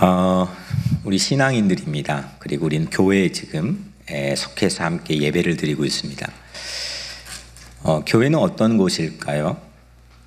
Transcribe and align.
어, 0.00 0.48
우리 1.02 1.18
신앙인들입니다. 1.18 2.34
그리고 2.38 2.66
우리는 2.66 2.88
교회에 2.88 3.32
지금 3.32 3.92
에, 4.08 4.36
속해서 4.36 4.84
함께 4.84 5.20
예배를 5.20 5.56
드리고 5.56 5.84
있습니다. 5.84 6.30
어, 7.82 8.04
교회는 8.06 8.38
어떤 8.38 8.76
곳일까요? 8.76 9.56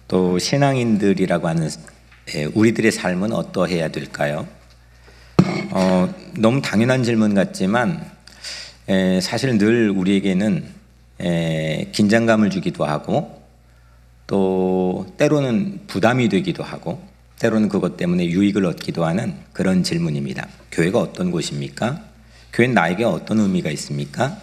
또 0.10 0.38
신앙인들이라고 0.39 1.47
하는 1.47 1.70
에, 2.36 2.46
우리들의 2.54 2.92
삶은 2.92 3.31
어떠해야 3.31 3.88
될까요? 3.88 4.46
어, 5.70 6.13
너무 6.38 6.61
당연한 6.61 7.03
질문 7.03 7.33
같지만 7.33 8.05
에, 8.89 9.21
사실 9.21 9.57
늘 9.57 9.89
우리에게는 9.89 10.65
에, 11.21 11.88
긴장감을 11.93 12.49
주기도 12.49 12.83
하고 12.83 13.41
또 14.27 15.07
때로는 15.17 15.88
부담이 15.88 16.27
되기도 16.27 16.61
하고 16.61 17.11
때로는 17.42 17.70
그것 17.70 17.98
때문에 17.98 18.28
유익을 18.28 18.66
얻기도 18.68 19.04
하는 19.04 19.34
그런 19.52 19.82
질문입니다. 19.82 20.48
교회가 20.71 21.00
어떤 21.00 21.32
곳입니까? 21.32 22.04
교회는 22.54 22.76
나에게 22.76 23.04
어떤 23.04 23.40
의미가 23.40 23.72
있습니까? 23.72 24.38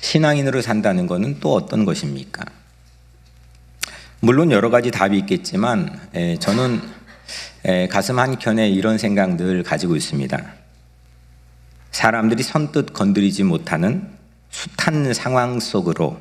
신앙인으로 0.00 0.62
산다는 0.62 1.06
것은 1.06 1.38
또 1.40 1.52
어떤 1.52 1.84
것입니까? 1.84 2.46
물론 4.20 4.52
여러 4.52 4.70
가지 4.70 4.90
답이 4.90 5.18
있겠지만 5.18 6.00
에, 6.14 6.38
저는 6.38 6.80
에, 7.66 7.88
가슴 7.88 8.18
한켠에 8.18 8.70
이런 8.70 8.96
생각 8.96 9.36
늘 9.36 9.62
가지고 9.62 9.94
있습니다. 9.94 10.42
사람들이 11.90 12.42
선뜻 12.42 12.94
건드리지 12.94 13.44
못하는 13.44 14.08
숱한 14.48 15.12
상황 15.12 15.60
속으로 15.60 16.16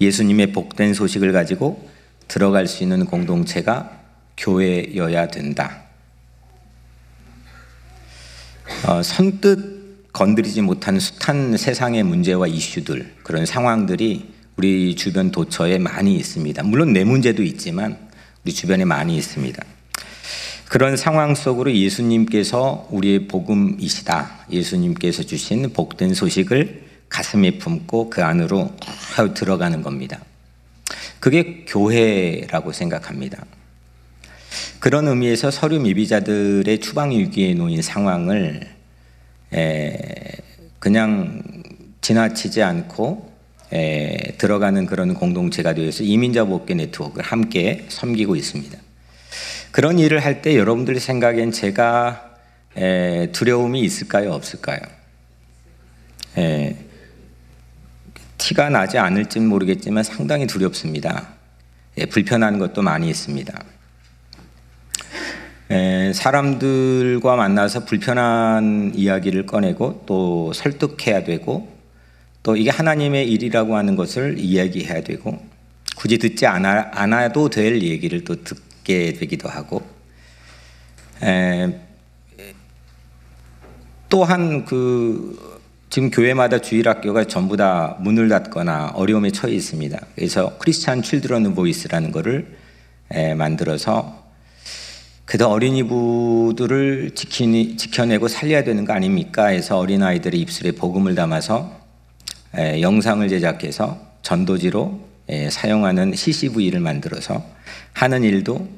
예수님의 0.00 0.52
복된 0.52 0.94
소식을 0.94 1.32
가지고 1.32 1.90
들어갈 2.28 2.68
수 2.68 2.84
있는 2.84 3.06
공동체가 3.06 4.05
교회여야 4.36 5.28
된다. 5.28 5.82
어, 8.86 9.02
선뜻 9.02 10.12
건드리지 10.12 10.62
못한 10.62 10.98
숱한 10.98 11.56
세상의 11.56 12.02
문제와 12.02 12.46
이슈들, 12.46 13.14
그런 13.22 13.44
상황들이 13.46 14.34
우리 14.56 14.96
주변 14.96 15.30
도처에 15.30 15.78
많이 15.78 16.16
있습니다. 16.16 16.62
물론 16.62 16.92
내 16.92 17.04
문제도 17.04 17.42
있지만 17.42 17.98
우리 18.44 18.52
주변에 18.52 18.84
많이 18.84 19.16
있습니다. 19.16 19.62
그런 20.68 20.96
상황 20.96 21.34
속으로 21.34 21.72
예수님께서 21.72 22.88
우리의 22.90 23.28
복음이시다. 23.28 24.46
예수님께서 24.50 25.22
주신 25.22 25.72
복된 25.72 26.14
소식을 26.14 26.84
가슴에 27.08 27.58
품고 27.58 28.10
그 28.10 28.24
안으로 28.24 28.74
들어가는 29.34 29.82
겁니다. 29.82 30.20
그게 31.20 31.64
교회라고 31.66 32.72
생각합니다. 32.72 33.44
그런 34.78 35.08
의미에서 35.08 35.50
서류 35.50 35.80
미비자들의 35.80 36.78
추방 36.80 37.10
위기에 37.10 37.54
놓인 37.54 37.82
상황을 37.82 38.60
그냥 40.78 41.42
지나치지 42.00 42.62
않고 42.62 43.32
들어가는 44.38 44.86
그런 44.86 45.14
공동체가 45.14 45.74
되어서 45.74 46.04
이민자 46.04 46.44
복귀 46.44 46.74
네트워크를 46.74 47.24
함께 47.24 47.84
섬기고 47.88 48.36
있습니다. 48.36 48.78
그런 49.72 49.98
일을 49.98 50.24
할 50.24 50.40
때 50.40 50.56
여러분들 50.56 51.00
생각엔 51.00 51.52
제가 51.52 52.34
두려움이 53.32 53.80
있을까요? 53.80 54.32
없을까요? 54.32 54.80
티가 58.38 58.68
나지 58.70 58.98
않을지 58.98 59.40
모르겠지만 59.40 60.04
상당히 60.04 60.46
두렵습니다. 60.46 61.28
불편한 62.10 62.58
것도 62.58 62.82
많이 62.82 63.08
있습니다. 63.08 63.64
사람들과 65.68 67.36
만나서 67.36 67.84
불편한 67.84 68.92
이야기를 68.94 69.46
꺼내고 69.46 70.04
또 70.06 70.52
설득해야 70.52 71.24
되고 71.24 71.74
또 72.42 72.56
이게 72.56 72.70
하나님의 72.70 73.28
일이라고 73.30 73.76
하는 73.76 73.96
것을 73.96 74.38
이야기해야 74.38 75.02
되고 75.02 75.38
굳이 75.96 76.18
듣지 76.18 76.46
않아, 76.46 76.90
않아도 76.92 77.48
될 77.48 77.82
얘기를 77.82 78.22
또 78.22 78.44
듣게 78.44 79.14
되기도 79.14 79.48
하고 79.48 79.82
또한 84.08 84.64
그 84.64 85.56
지금 85.90 86.10
교회마다 86.10 86.60
주일학교가 86.60 87.24
전부 87.24 87.56
다 87.56 87.96
문을 88.00 88.28
닫거나 88.28 88.92
어려움에 88.94 89.30
처해 89.30 89.54
있습니다. 89.54 89.98
그래서 90.14 90.56
크리스찬 90.58 91.02
칠드런 91.02 91.54
보이스라는 91.54 92.12
것을 92.12 92.56
만들어서 93.36 94.25
그래도 95.26 95.48
어린이부들을 95.50 97.10
지키니, 97.16 97.76
지켜내고 97.76 98.28
살려야 98.28 98.62
되는 98.62 98.84
거 98.84 98.92
아닙니까? 98.92 99.46
해서 99.46 99.76
어린아이들의 99.76 100.40
입술에 100.40 100.70
복음을 100.70 101.16
담아서 101.16 101.80
에, 102.56 102.80
영상을 102.80 103.28
제작해서 103.28 104.00
전도지로 104.22 105.00
에, 105.28 105.50
사용하는 105.50 106.14
CCV를 106.14 106.78
만들어서 106.78 107.44
하는 107.92 108.22
일도 108.22 108.68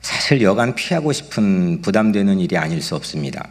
사실 0.00 0.40
여간 0.40 0.76
피하고 0.76 1.12
싶은 1.12 1.82
부담되는 1.82 2.38
일이 2.38 2.56
아닐 2.56 2.80
수 2.80 2.94
없습니다. 2.94 3.48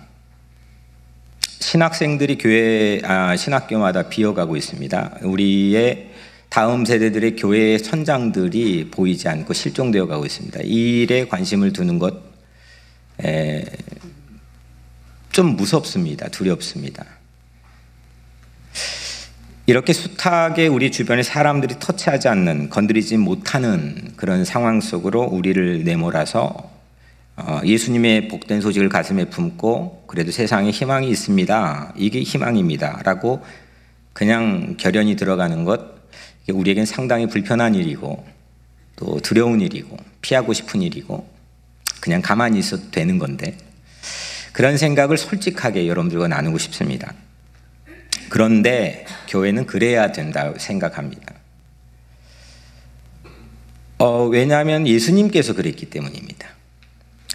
신학생들이 1.59 2.38
교회, 2.38 3.01
아, 3.03 3.35
신학교마다 3.35 4.07
비어가고 4.07 4.56
있습니다. 4.56 5.17
우리의 5.22 6.06
다음 6.50 6.85
세대들의 6.85 7.35
교회의 7.35 7.80
선장들이 7.80 8.90
보이지 8.91 9.28
않고 9.28 9.53
실종되어 9.53 10.08
가고 10.08 10.25
있습니다. 10.25 10.62
이 10.63 11.02
일에 11.02 11.28
관심을 11.28 11.74
두는 11.74 12.00
것, 12.00 12.16
에, 13.24 13.63
좀 15.31 15.56
무섭습니다. 15.56 16.30
두렵습니다. 16.30 17.06
이렇게 19.69 19.91
숱하게 19.91 20.68
우리 20.68 20.91
주변의 20.91 21.25
사람들이 21.25 21.75
터치하지 21.80 22.30
않는, 22.30 22.69
건드리지 22.69 23.18
못하는 23.18 24.13
그런 24.16 24.46
상황 24.46 24.80
속으로 24.80 25.24
우리를 25.24 25.84
내몰아서 25.84 26.72
어, 27.36 27.62
예수님의 27.63 28.30
복된 28.30 28.62
소식을 28.62 28.90
가슴에 28.90 29.25
품고 29.25 30.06
그래도 30.07 30.31
세상에 30.31 30.72
희망이 30.72 31.09
있습니다. 31.09 31.94
이게 31.97 32.22
희망입니다. 32.22 33.02
라고 33.03 33.44
그냥 34.13 34.75
결연히 34.80 35.16
들어가는 35.16 35.63
것 35.66 35.97
우리에겐 36.52 36.85
상당히 36.85 37.28
불편한 37.28 37.75
일이고 37.75 38.25
또 38.96 39.19
두려운 39.22 39.62
일이고 39.62 39.97
피하고 40.22 40.53
싶은 40.53 40.81
일이고 40.81 41.28
그냥 42.02 42.22
가만히 42.22 42.59
있어도 42.59 42.90
되는 42.91 43.19
건데 43.19 43.58
그런 44.53 44.78
생각을 44.78 45.18
솔직하게 45.18 45.88
여러분들과 45.88 46.28
나누고 46.28 46.57
싶습니다. 46.57 47.13
그런데 48.30 49.06
교회는 49.28 49.66
그래야 49.66 50.12
된다고 50.12 50.57
생각합니다. 50.57 51.36
어, 54.00 54.25
왜냐하면 54.25 54.88
예수님께서 54.88 55.53
그랬기 55.53 55.90
때문입니다. 55.90 56.47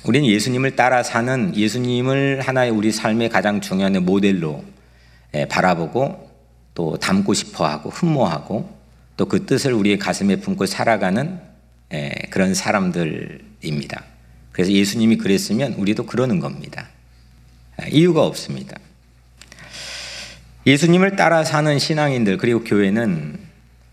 우리는 0.05 0.29
예수님을 0.29 0.75
따라 0.75 1.03
사는 1.03 1.55
예수님을 1.57 2.41
하나의 2.41 2.71
우리 2.71 2.91
삶의 2.91 3.29
가장 3.29 3.61
중요한 3.61 3.93
모델로 4.05 4.65
바라보고 5.49 6.31
또 6.75 6.97
닮고 6.97 7.35
싶어 7.35 7.67
하고 7.67 7.91
흠모하고 7.91 8.72
또 9.17 9.27
그 9.27 9.47
뜻을 9.47 9.73
우리의 9.73 9.99
가슴에 9.99 10.37
품고 10.37 10.67
살아가는 10.67 11.41
예, 11.93 12.13
그런 12.31 12.55
사람들입니다. 12.55 14.05
그래서 14.51 14.73
예수님이 14.73 15.17
그랬으면 15.19 15.75
우리도 15.75 16.07
그러는 16.07 16.41
겁니다. 16.41 16.89
아, 17.77 17.87
이유가 17.87 18.25
없습니다. 18.25 18.77
예수님을 20.67 21.17
따라 21.17 21.45
사는 21.45 21.79
신앙인들 21.79 22.39
그리고 22.39 22.63
교회는 22.63 23.39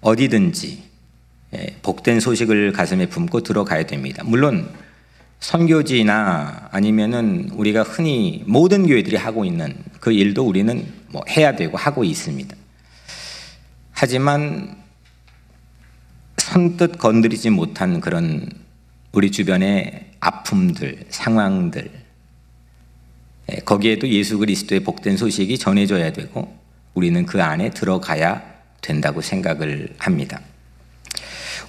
어디든지 0.02 0.84
예, 1.56 1.75
복된 1.81 2.19
소식을 2.19 2.72
가슴에 2.72 3.08
품고 3.08 3.41
들어가야 3.41 3.85
됩니다. 3.85 4.24
물론 4.25 4.69
선교지나 5.40 6.69
아니면은 6.72 7.50
우리가 7.53 7.84
흔히 7.84 8.43
모든 8.46 8.85
교회들이 8.85 9.16
하고 9.16 9.46
있는 9.46 9.76
그 9.99 10.11
일도 10.11 10.46
우리는 10.46 10.85
뭐 11.08 11.23
해야 11.29 11.55
되고 11.55 11.78
하고 11.78 12.03
있습니다. 12.03 12.55
하지만 13.91 14.78
선뜻 16.49 16.97
건드리지 16.97 17.51
못한 17.51 18.01
그런 18.01 18.49
우리 19.11 19.31
주변의 19.31 20.13
아픔들, 20.19 21.05
상황들, 21.09 21.91
예, 23.51 23.55
거기에도 23.57 24.07
예수 24.09 24.40
그리스도의 24.40 24.79
복된 24.79 25.16
소식이 25.16 25.59
전해져야 25.59 26.11
되고 26.11 26.57
우리는 26.96 27.23
그 27.28 27.43
안에 27.43 27.69
들어가야 27.69 28.41
된다고 28.81 29.22
생각을 29.22 29.93
합니다. 29.99 30.41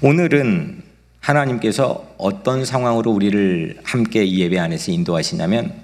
오늘은 0.00 0.83
하나님께서 1.21 2.15
어떤 2.17 2.65
상황으로 2.65 3.11
우리를 3.11 3.81
함께 3.85 4.25
이 4.25 4.41
예배 4.41 4.59
안에서 4.59 4.93
인도하시냐면 4.93 5.75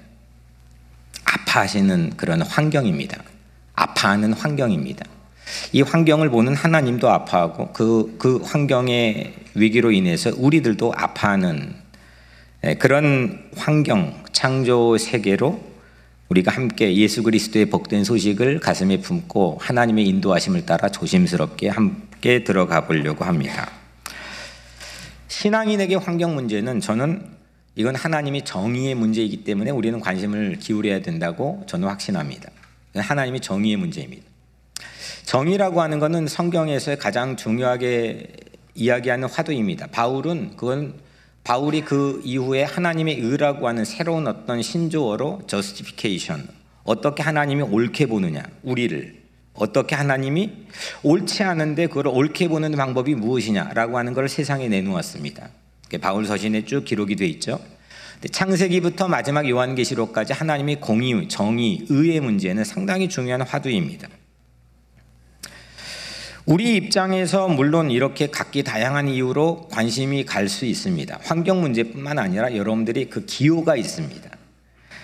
아파하시는 1.23 2.13
그런 2.17 2.41
환경입니다. 2.41 3.21
아파하는 3.75 4.33
환경입니다. 4.33 5.05
이 5.71 5.81
환경을 5.81 6.29
보는 6.29 6.55
하나님도 6.55 7.09
아파하고 7.09 7.71
그, 7.73 8.15
그 8.17 8.37
환경의 8.37 9.33
위기로 9.55 9.91
인해서 9.91 10.31
우리들도 10.35 10.93
아파하는 10.95 11.73
예, 12.63 12.73
그런 12.75 13.49
환경, 13.55 14.23
창조 14.31 14.97
세계로 14.97 15.61
우리가 16.29 16.51
함께 16.51 16.95
예수 16.95 17.23
그리스도의 17.23 17.67
복된 17.67 18.03
소식을 18.03 18.59
가슴에 18.59 18.99
품고 18.99 19.59
하나님의 19.61 20.05
인도하심을 20.07 20.65
따라 20.65 20.89
조심스럽게 20.89 21.69
함께 21.69 22.43
들어가 22.43 22.85
보려고 22.85 23.23
합니다. 23.23 23.69
신앙인에게 25.27 25.95
환경 25.95 26.35
문제는 26.35 26.81
저는 26.81 27.37
이건 27.75 27.95
하나님이 27.95 28.43
정의의 28.43 28.95
문제이기 28.95 29.43
때문에 29.43 29.69
우리는 29.71 29.99
관심을 29.99 30.57
기울여야 30.59 31.01
된다고 31.01 31.63
저는 31.67 31.87
확신합니다. 31.87 32.49
하나님이 32.95 33.39
정의의 33.39 33.77
문제입니다. 33.77 34.23
정의라고 35.27 35.81
하는 35.81 35.99
것은 35.99 36.25
성경에서 36.25 36.95
가장 36.95 37.35
중요하게 37.35 38.27
이야기하는 38.75 39.27
화두입니다. 39.27 39.87
바울은 39.87 40.55
그건 40.55 40.93
바울이 41.43 41.81
그 41.81 42.21
이후에 42.23 42.63
하나님의 42.63 43.19
의라고 43.19 43.67
하는 43.67 43.83
새로운 43.83 44.25
어떤 44.25 44.61
신조어로 44.61 45.41
justification 45.45 46.47
어떻게 46.85 47.23
하나님이 47.23 47.63
옳게 47.63 48.05
보느냐 48.05 48.41
우리를 48.63 49.21
어떻게 49.53 49.95
하나님이 49.95 50.49
옳지 51.03 51.43
않은데 51.43 51.87
그걸 51.87 52.07
옳게 52.07 52.47
보는 52.47 52.71
방법이 52.71 53.13
무엇이냐라고 53.15 53.97
하는 53.97 54.13
걸 54.13 54.29
세상에 54.29 54.69
내놓았습니다. 54.69 55.49
바울 55.99 56.25
서신에 56.25 56.63
쭉 56.63 56.85
기록이 56.85 57.17
돼 57.17 57.25
있죠. 57.25 57.59
창세기부터 58.31 59.09
마지막 59.09 59.47
요한계시록까지 59.49 60.31
하나님의 60.31 60.79
공의, 60.79 61.27
정의, 61.27 61.85
의의 61.89 62.21
문제는 62.21 62.63
상당히 62.63 63.09
중요한 63.09 63.41
화두입니다. 63.41 64.07
우리 66.47 66.77
입장에서 66.77 67.49
물론 67.49 67.91
이렇게 67.91 68.27
각기 68.27 68.63
다양한 68.63 69.09
이유로 69.09 69.67
관심이 69.69 70.23
갈 70.23 70.47
수 70.47 70.63
있습니다. 70.63 71.19
환경 71.21 71.59
문제뿐만 71.59 72.17
아니라 72.17 72.55
여러분들이 72.55 73.09
그 73.09 73.25
기호가 73.25 73.75
있습니다. 73.75 74.29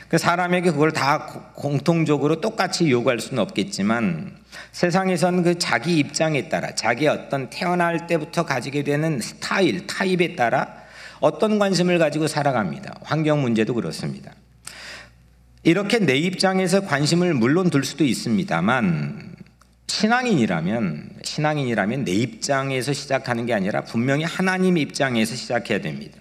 그 0.07 0.17
사람에게 0.17 0.71
그걸 0.71 0.93
다 0.93 1.51
공통적으로 1.53 2.39
똑같이 2.39 2.89
요구할 2.89 3.19
수는 3.19 3.43
없겠지만 3.43 4.37
세상에선 4.71 5.43
그 5.43 5.59
자기 5.59 5.97
입장에 5.97 6.47
따라 6.47 6.73
자기 6.75 7.07
어떤 7.07 7.49
태어날 7.49 8.07
때부터 8.07 8.45
가지게 8.45 8.85
되는 8.85 9.19
스타일, 9.19 9.85
타입에 9.85 10.37
따라 10.37 10.73
어떤 11.19 11.59
관심을 11.59 11.99
가지고 11.99 12.27
살아갑니다. 12.27 12.99
환경 13.01 13.41
문제도 13.41 13.73
그렇습니다. 13.73 14.31
이렇게 15.63 15.99
내 15.99 16.15
입장에서 16.15 16.85
관심을 16.85 17.33
물론 17.33 17.69
둘 17.69 17.83
수도 17.83 18.05
있습니다만 18.05 19.32
신앙인이라면 19.87 21.19
신앙인이라면 21.23 22.03
내 22.03 22.11
입장에서 22.11 22.93
시작하는 22.93 23.45
게 23.45 23.53
아니라 23.53 23.81
분명히 23.83 24.23
하나님 24.23 24.77
입장에서 24.77 25.35
시작해야 25.35 25.81
됩니다. 25.81 26.17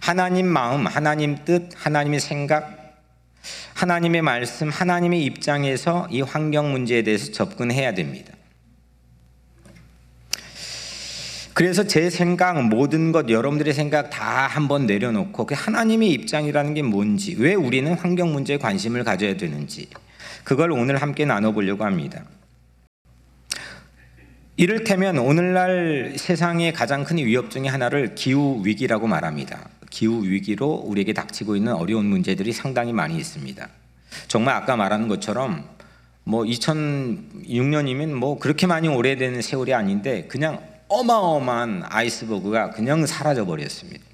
하나님 0.00 0.46
마음, 0.46 0.86
하나님 0.86 1.44
뜻, 1.44 1.70
하나님의 1.74 2.20
생각, 2.20 3.02
하나님의 3.74 4.22
말씀, 4.22 4.68
하나님의 4.68 5.24
입장에서 5.24 6.06
이 6.10 6.20
환경 6.20 6.72
문제에 6.72 7.02
대해서 7.02 7.32
접근해야 7.32 7.94
됩니다. 7.94 8.32
그래서 11.54 11.86
제 11.86 12.10
생각, 12.10 12.60
모든 12.64 13.12
것, 13.12 13.30
여러분들의 13.30 13.72
생각 13.72 14.10
다 14.10 14.46
한번 14.48 14.86
내려놓고 14.86 15.46
그 15.46 15.54
하나님의 15.56 16.10
입장이라는 16.10 16.74
게 16.74 16.82
뭔지, 16.82 17.36
왜 17.38 17.54
우리는 17.54 17.92
환경 17.94 18.32
문제에 18.32 18.58
관심을 18.58 19.04
가져야 19.04 19.36
되는지, 19.36 19.88
그걸 20.42 20.72
오늘 20.72 21.00
함께 21.00 21.24
나눠보려고 21.24 21.84
합니다. 21.84 22.24
이를테면 24.56 25.18
오늘날 25.18 26.14
세상의 26.16 26.72
가장 26.72 27.02
큰 27.02 27.16
위협 27.16 27.50
중의 27.50 27.68
하나를 27.68 28.14
기후 28.14 28.60
위기라고 28.64 29.08
말합니다. 29.08 29.68
기후 29.90 30.22
위기로 30.22 30.74
우리에게 30.86 31.12
닥치고 31.12 31.56
있는 31.56 31.72
어려운 31.74 32.06
문제들이 32.06 32.52
상당히 32.52 32.92
많이 32.92 33.16
있습니다. 33.16 33.68
정말 34.28 34.54
아까 34.54 34.76
말하는 34.76 35.08
것처럼 35.08 35.64
뭐 36.22 36.44
2006년이면 36.44 38.12
뭐 38.14 38.38
그렇게 38.38 38.68
많이 38.68 38.86
오래된 38.86 39.42
세월이 39.42 39.74
아닌데 39.74 40.26
그냥 40.28 40.60
어마어마한 40.86 41.82
아이스버그가 41.88 42.70
그냥 42.70 43.06
사라져 43.06 43.44
버렸습니다. 43.46 44.04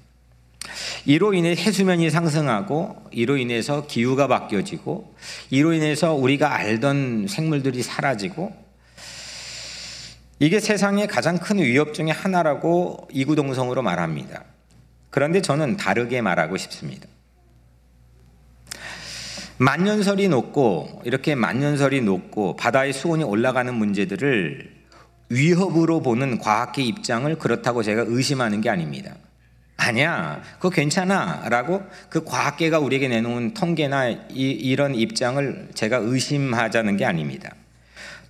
이로 1.05 1.35
인해 1.35 1.51
해수면이 1.51 2.09
상승하고 2.09 2.95
이로 3.11 3.37
인해서 3.37 3.85
기후가 3.85 4.27
바뀌어지고 4.27 5.13
이로 5.51 5.73
인해서 5.73 6.15
우리가 6.15 6.55
알던 6.55 7.27
생물들이 7.27 7.83
사라지고 7.83 8.70
이게 10.41 10.59
세상의 10.59 11.05
가장 11.05 11.37
큰 11.37 11.59
위협 11.59 11.93
중의 11.93 12.11
하나라고 12.13 13.07
이구동성으로 13.11 13.83
말합니다. 13.83 14.43
그런데 15.11 15.39
저는 15.39 15.77
다르게 15.77 16.19
말하고 16.21 16.57
싶습니다. 16.57 17.07
만년설이 19.59 20.29
높고 20.29 21.03
이렇게 21.05 21.35
만년설이 21.35 22.01
높고 22.01 22.55
바다의 22.55 22.91
수온이 22.91 23.23
올라가는 23.23 23.71
문제들을 23.71 24.81
위협으로 25.29 26.01
보는 26.01 26.39
과학계 26.39 26.81
입장을 26.81 27.37
그렇다고 27.37 27.83
제가 27.83 28.05
의심하는 28.07 28.61
게 28.61 28.71
아닙니다. 28.71 29.13
아니야, 29.77 30.41
그거 30.55 30.71
괜찮아. 30.71 31.49
라고 31.49 31.83
그 32.09 32.23
과학계가 32.23 32.79
우리에게 32.79 33.09
내놓은 33.09 33.53
통계나 33.53 34.09
이, 34.09 34.49
이런 34.49 34.95
입장을 34.95 35.69
제가 35.75 35.97
의심하자는 35.97 36.97
게 36.97 37.05
아닙니다. 37.05 37.51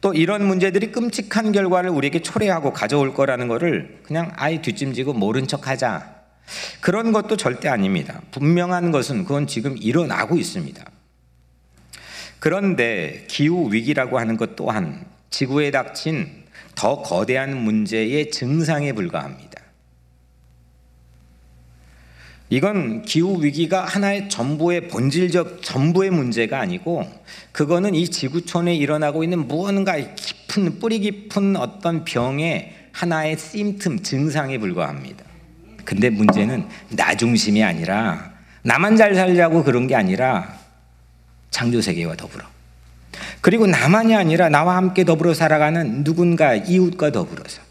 또 0.01 0.13
이런 0.13 0.45
문제들이 0.45 0.91
끔찍한 0.91 1.51
결과를 1.51 1.91
우리에게 1.91 2.21
초래하고 2.21 2.73
가져올 2.73 3.13
거라는 3.13 3.47
것을 3.47 3.99
그냥 4.03 4.31
아예 4.35 4.61
뒷짐지고 4.61 5.13
모른 5.13 5.47
척 5.47 5.67
하자. 5.67 6.21
그런 6.81 7.11
것도 7.11 7.37
절대 7.37 7.69
아닙니다. 7.69 8.21
분명한 8.31 8.91
것은 8.91 9.23
그건 9.23 9.47
지금 9.47 9.77
일어나고 9.77 10.37
있습니다. 10.37 10.83
그런데 12.39 13.25
기후 13.29 13.71
위기라고 13.71 14.17
하는 14.19 14.35
것 14.35 14.55
또한 14.55 15.05
지구에 15.29 15.69
닥친 15.69 16.27
더 16.73 17.03
거대한 17.03 17.55
문제의 17.55 18.31
증상에 18.31 18.93
불과합니다. 18.93 19.50
이건 22.51 23.03
기후 23.03 23.41
위기가 23.41 23.85
하나의 23.85 24.27
전부의 24.27 24.89
본질적 24.89 25.63
전부의 25.63 26.09
문제가 26.09 26.59
아니고 26.59 27.09
그거는 27.53 27.95
이 27.95 28.09
지구촌에 28.09 28.75
일어나고 28.75 29.23
있는 29.23 29.47
무언가 29.47 29.95
깊은 29.95 30.79
뿌리 30.79 30.99
깊은 30.99 31.55
어떤 31.55 32.03
병의 32.03 32.75
하나의 32.91 33.37
심틈 33.37 34.03
증상에 34.03 34.57
불과합니다. 34.57 35.23
근데 35.85 36.09
문제는 36.09 36.67
나 36.89 37.15
중심이 37.15 37.63
아니라 37.63 38.33
나만 38.63 38.97
잘 38.97 39.15
살자고 39.15 39.63
그런 39.63 39.87
게 39.87 39.95
아니라 39.95 40.53
창조 41.51 41.81
세계와 41.81 42.17
더불어 42.17 42.43
그리고 43.39 43.65
나만이 43.65 44.13
아니라 44.13 44.49
나와 44.49 44.75
함께 44.75 45.05
더불어 45.05 45.33
살아가는 45.33 46.03
누군가 46.03 46.55
이웃과 46.55 47.13
더불어서 47.13 47.61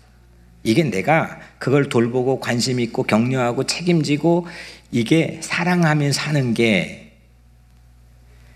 이게 0.62 0.84
내가 0.84 1.40
그걸 1.58 1.88
돌보고 1.88 2.40
관심 2.40 2.80
있고 2.80 3.04
격려하고 3.04 3.64
책임지고 3.64 4.46
이게 4.92 5.40
사랑하면 5.42 6.12
사는 6.12 6.54
게 6.54 7.12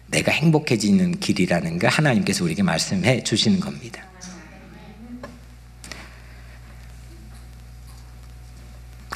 내가 0.08 0.30
행복해지는 0.32 1.18
길이라는 1.18 1.78
거 1.78 1.88
하나님께서 1.88 2.44
우리에게 2.44 2.62
말씀해 2.62 3.25
주시는 3.25 3.61
겁니다. 3.61 4.04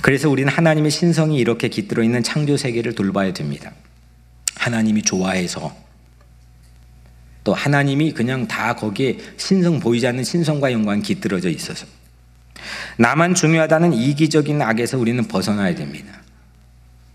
그래서 0.01 0.31
우리는 0.31 0.51
하나님의 0.51 0.91
신성이 0.91 1.39
이렇게 1.39 1.69
깃들어 1.69 2.03
있는 2.03 2.23
창조 2.23 2.57
세계를 2.57 2.95
돌봐야 2.95 3.33
됩니다. 3.35 3.73
하나님이 4.57 5.03
좋아해서 5.03 5.77
또 7.45 7.53
하나님이 7.53 8.13
그냥 8.13 8.49
다 8.49 8.75
거기에 8.75 9.19
신성 9.37 9.81
보이지 9.81 10.07
않는 10.07 10.25
신성과 10.25 10.73
영광 10.73 11.03
깃들어져 11.03 11.51
있어서 11.51 11.87
나만 12.97 13.35
중요하다는 13.35 13.93
이기적인 13.93 14.61
악에서 14.61 14.99
우리는 14.99 15.23
벗어나야 15.27 15.75
됩니다. 15.75 16.13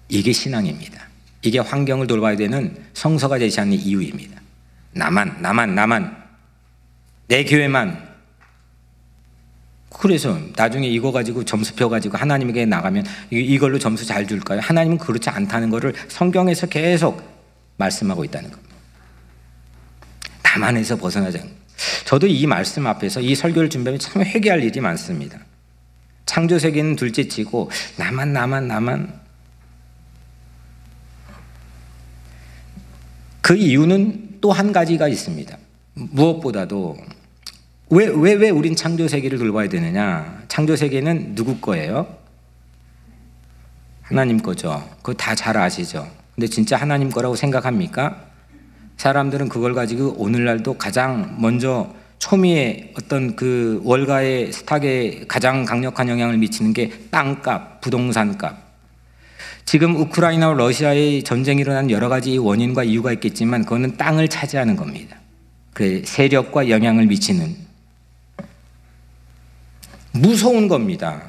이게 0.10 0.32
신앙입니다. 0.32 1.02
이게 1.42 1.60
환경을 1.60 2.08
돌봐야 2.08 2.36
되는 2.36 2.76
성서가 2.94 3.40
제시하는 3.40 3.74
이유입니다. 3.74 4.42
나만, 4.94 5.42
나만, 5.42 5.76
나만, 5.76 6.24
내 7.28 7.44
교회만. 7.44 8.14
그래서 9.90 10.40
나중에 10.56 10.88
이거 10.88 11.12
가지고 11.12 11.44
점수표 11.46 11.90
가지고 11.90 12.18
하나님에게 12.18 12.66
나가면 12.66 13.06
이걸로 13.32 13.78
점수 13.78 14.06
잘 14.06 14.28
줄까요? 14.28 14.60
하나님은 14.60 14.98
그렇지 14.98 15.30
않다는 15.30 15.70
것을 15.70 15.94
성경에서 16.08 16.68
계속 16.68 17.22
말씀하고 17.78 18.24
있다는 18.26 18.52
겁니다. 18.52 18.76
나만에서 20.44 20.98
벗어나자. 20.98 21.40
저도 22.06 22.27
이 22.27 22.46
말씀 22.46 22.86
앞에서 22.88 23.22
이 23.22 23.36
설교를 23.36 23.70
준비하면 23.70 24.00
참 24.00 24.24
회개할 24.24 24.63
일이 24.63 24.80
많습니다. 24.82 25.39
창조 26.25 26.58
세계는 26.60 26.96
둘째 26.96 27.27
치고 27.27 27.70
나만 27.98 28.34
나만 28.34 28.68
나만 28.68 29.22
그 33.42 33.56
이유는 33.56 34.39
또 34.42 34.51
한 34.51 34.72
가지가 34.74 35.08
있습니다. 35.08 35.58
무엇보다도 35.94 36.98
왜, 37.89 38.08
왜, 38.08 38.34
왜 38.34 38.50
우린 38.50 38.75
창조 38.75 39.08
세계를 39.08 39.38
돌봐야 39.38 39.70
되느냐? 39.70 40.44
창조 40.48 40.75
세계는 40.75 41.36
누구 41.36 41.60
거예요? 41.60 42.18
하나님 44.01 44.38
거죠. 44.42 44.88
그거 44.98 45.13
다 45.13 45.34
잘 45.36 45.58
아시죠? 45.58 46.10
근데 46.36 46.48
진짜 46.48 46.77
하나님 46.77 47.10
거라고 47.10 47.36
생각합니까? 47.36 48.33
사람들은 48.98 49.50
그걸 49.50 49.74
가지고 49.74 50.16
오늘날도 50.18 50.76
가장 50.78 51.36
먼저 51.40 51.94
초미의 52.20 52.94
어떤 52.98 53.36
그 53.36 53.82
월가의 53.84 54.54
스탁에 54.54 55.26
가장 55.28 55.66
강력한 55.66 56.08
영향을 56.08 56.38
미치는 56.38 56.74
게 56.74 56.92
땅값, 57.12 57.82
부동산값. 57.82 58.64
지금 59.66 59.96
우크라이나와 59.96 60.54
러시아의 60.54 61.24
전쟁이 61.24 61.62
일어난 61.62 61.90
여러 61.90 62.10
가지 62.10 62.38
원인과 62.38 62.86
이유가 62.86 63.12
있겠지만 63.14 63.64
그거는 63.64 63.98
땅을 63.98 64.28
차지하는 64.30 64.76
겁니다. 64.76 65.18
그 65.74 66.02
세력과 66.06 66.70
영향을 66.70 67.08
미치는 67.08 67.56
무서운 70.12 70.68
겁니다. 70.68 71.24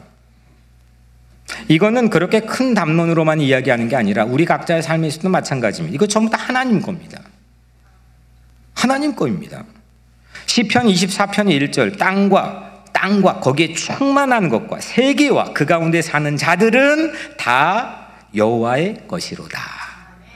이거는 1.69 2.11
그렇게 2.11 2.41
큰 2.41 2.75
담론으로만 2.75 3.41
이야기하는 3.41 3.89
게 3.89 3.97
아니라 3.97 4.25
우리 4.25 4.45
각자의 4.45 4.83
삶에서도 4.83 5.29
마찬가지입니다. 5.29 5.95
이거 5.95 6.07
전부 6.07 6.31
다 6.31 6.39
하나님 6.39 6.81
겁니다. 6.81 7.21
하나님 8.85 9.17
거입니다. 9.17 9.65
시편 10.45 10.89
24편 10.89 11.71
1절 11.71 11.97
땅과 11.97 12.85
땅과 12.93 13.41
거기에 13.41 13.73
충만한 13.73 14.51
것과 14.51 14.79
세계와 14.79 15.55
그 15.55 15.65
가운데 15.65 16.03
사는 16.03 16.37
자들은 16.37 17.15
다 17.39 18.09
여호와의 18.35 19.05
것이로다. 19.09 19.59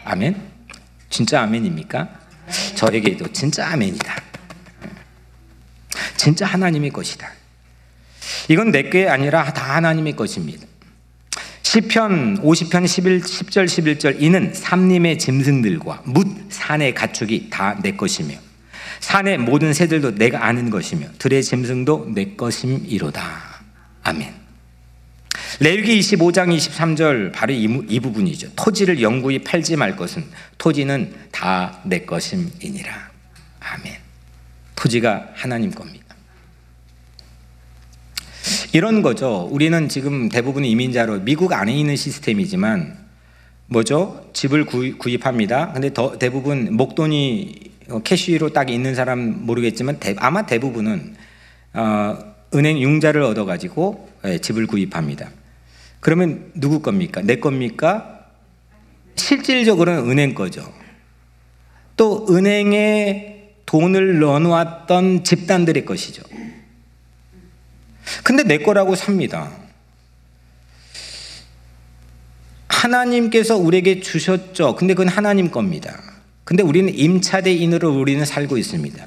아멘. 0.06 0.40
진짜 1.10 1.42
아멘입니까? 1.42 2.08
저에게도 2.74 3.32
진짜 3.32 3.68
아멘이다. 3.68 4.16
진짜 6.16 6.46
하나님의 6.46 6.88
것이다. 6.88 7.30
이건 8.48 8.70
내게 8.70 9.10
아니라 9.10 9.52
다 9.52 9.74
하나님의 9.76 10.16
것입니다. 10.16 10.66
시편 11.72 12.40
50편 12.40 12.86
11, 12.86 13.20
10절 13.20 13.66
11절 13.66 14.22
이는 14.22 14.54
삼림의 14.54 15.18
짐승들과 15.18 16.00
뭇 16.06 16.26
산의 16.48 16.94
가축이 16.94 17.50
다 17.50 17.76
내 17.82 17.92
것이며 17.92 18.36
산의 19.00 19.36
모든 19.36 19.74
새들도 19.74 20.14
내가 20.14 20.46
아는 20.46 20.70
것이며 20.70 21.08
들의 21.18 21.42
짐승도 21.42 22.12
내 22.14 22.34
것임이로다. 22.36 23.20
아멘. 24.02 24.32
레위기 25.60 26.00
25장 26.00 26.56
23절 26.56 27.32
바로 27.34 27.52
이, 27.52 27.64
이 27.86 28.00
부분이죠. 28.00 28.48
토지를 28.56 29.02
영구히 29.02 29.40
팔지 29.40 29.76
말 29.76 29.94
것은 29.94 30.24
토지는 30.56 31.12
다 31.30 31.82
내 31.84 32.00
것임이니라. 32.06 33.10
아멘. 33.60 33.94
토지가 34.74 35.32
하나님 35.34 35.70
겁니다. 35.70 36.07
이런 38.72 39.02
거죠. 39.02 39.48
우리는 39.50 39.88
지금 39.88 40.28
대부분 40.28 40.64
이민자로 40.64 41.20
미국 41.20 41.52
안에 41.52 41.72
있는 41.72 41.96
시스템이지만 41.96 42.96
뭐죠? 43.66 44.28
집을 44.32 44.64
구입, 44.64 45.26
합니다 45.26 45.70
근데 45.72 45.92
더, 45.92 46.18
대부분 46.18 46.76
목돈이 46.76 47.54
캐시로 48.04 48.52
딱 48.52 48.70
있는 48.70 48.94
사람 48.94 49.46
모르겠지만 49.46 49.98
대, 49.98 50.14
아마 50.18 50.46
대부분은 50.46 51.16
어, 51.74 52.18
은행 52.54 52.78
융자를 52.80 53.22
얻어 53.22 53.44
가지고 53.44 54.08
예, 54.24 54.38
집을 54.38 54.66
구입합니다. 54.66 55.30
그러면 56.00 56.50
누구 56.54 56.80
겁니까? 56.80 57.20
내 57.22 57.36
겁니까? 57.36 58.26
실질적으로는 59.16 60.10
은행 60.10 60.34
거죠. 60.34 60.72
또 61.96 62.26
은행에 62.30 63.50
돈을 63.66 64.20
넣어놓았던 64.20 65.24
집단들의 65.24 65.84
것이죠. 65.84 66.22
근데 68.22 68.42
내 68.42 68.58
거라고 68.58 68.94
삽니다. 68.94 69.50
하나님께서 72.68 73.56
우리에게 73.56 74.00
주셨죠. 74.00 74.76
근데 74.76 74.94
그건 74.94 75.08
하나님 75.08 75.50
겁니다. 75.50 76.00
근데 76.44 76.62
우리는 76.62 76.92
임차대인으로 76.94 77.92
우리는 77.98 78.24
살고 78.24 78.56
있습니다. 78.56 79.06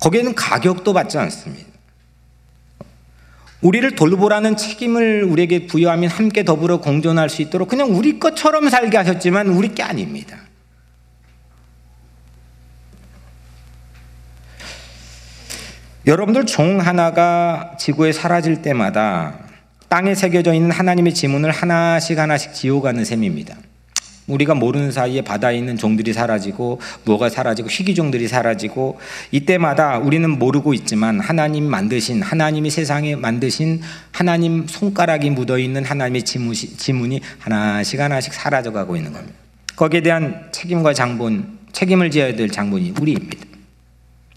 거기에는 0.00 0.34
가격도 0.34 0.92
받지 0.92 1.18
않습니다. 1.18 1.66
우리를 3.60 3.94
돌보라는 3.94 4.56
책임을 4.56 5.24
우리에게 5.24 5.66
부여하면 5.66 6.10
함께 6.10 6.44
더불어 6.44 6.80
공존할 6.80 7.28
수 7.28 7.42
있도록 7.42 7.68
그냥 7.68 7.94
우리 7.96 8.18
것처럼 8.20 8.68
살게 8.68 8.96
하셨지만 8.96 9.48
우리 9.48 9.74
게 9.74 9.82
아닙니다. 9.82 10.38
여러분들 16.06 16.46
종 16.46 16.78
하나가 16.80 17.72
지구에 17.80 18.12
사라질 18.12 18.62
때마다 18.62 19.40
땅에 19.88 20.14
새겨져 20.14 20.54
있는 20.54 20.70
하나님의 20.70 21.12
지문을 21.12 21.50
하나씩 21.50 22.16
하나씩 22.16 22.54
지워가는 22.54 23.04
셈입니다. 23.04 23.56
우리가 24.28 24.54
모르는 24.54 24.92
사이에 24.92 25.22
바다에 25.22 25.56
있는 25.58 25.76
종들이 25.76 26.12
사라지고 26.12 26.80
뭐가 27.04 27.28
사라지고 27.28 27.68
희귀종들이 27.68 28.28
사라지고 28.28 29.00
이때마다 29.32 29.98
우리는 29.98 30.30
모르고 30.30 30.74
있지만 30.74 31.18
하나님 31.18 31.64
만드신 31.64 32.22
하나님이 32.22 32.70
세상에 32.70 33.16
만드신 33.16 33.82
하나님 34.12 34.68
손가락이 34.68 35.30
묻어 35.30 35.58
있는 35.58 35.84
하나님의 35.84 36.22
지문이 36.22 37.20
하나씩 37.40 37.98
하나씩 37.98 38.32
사라져 38.32 38.70
가고 38.70 38.96
있는 38.96 39.12
겁니다. 39.12 39.34
거기에 39.74 40.02
대한 40.02 40.48
책임과 40.52 40.94
장본 40.94 41.58
책임을 41.72 42.12
지어야 42.12 42.36
될 42.36 42.48
장본이 42.48 42.94
우리입니다. 43.00 43.44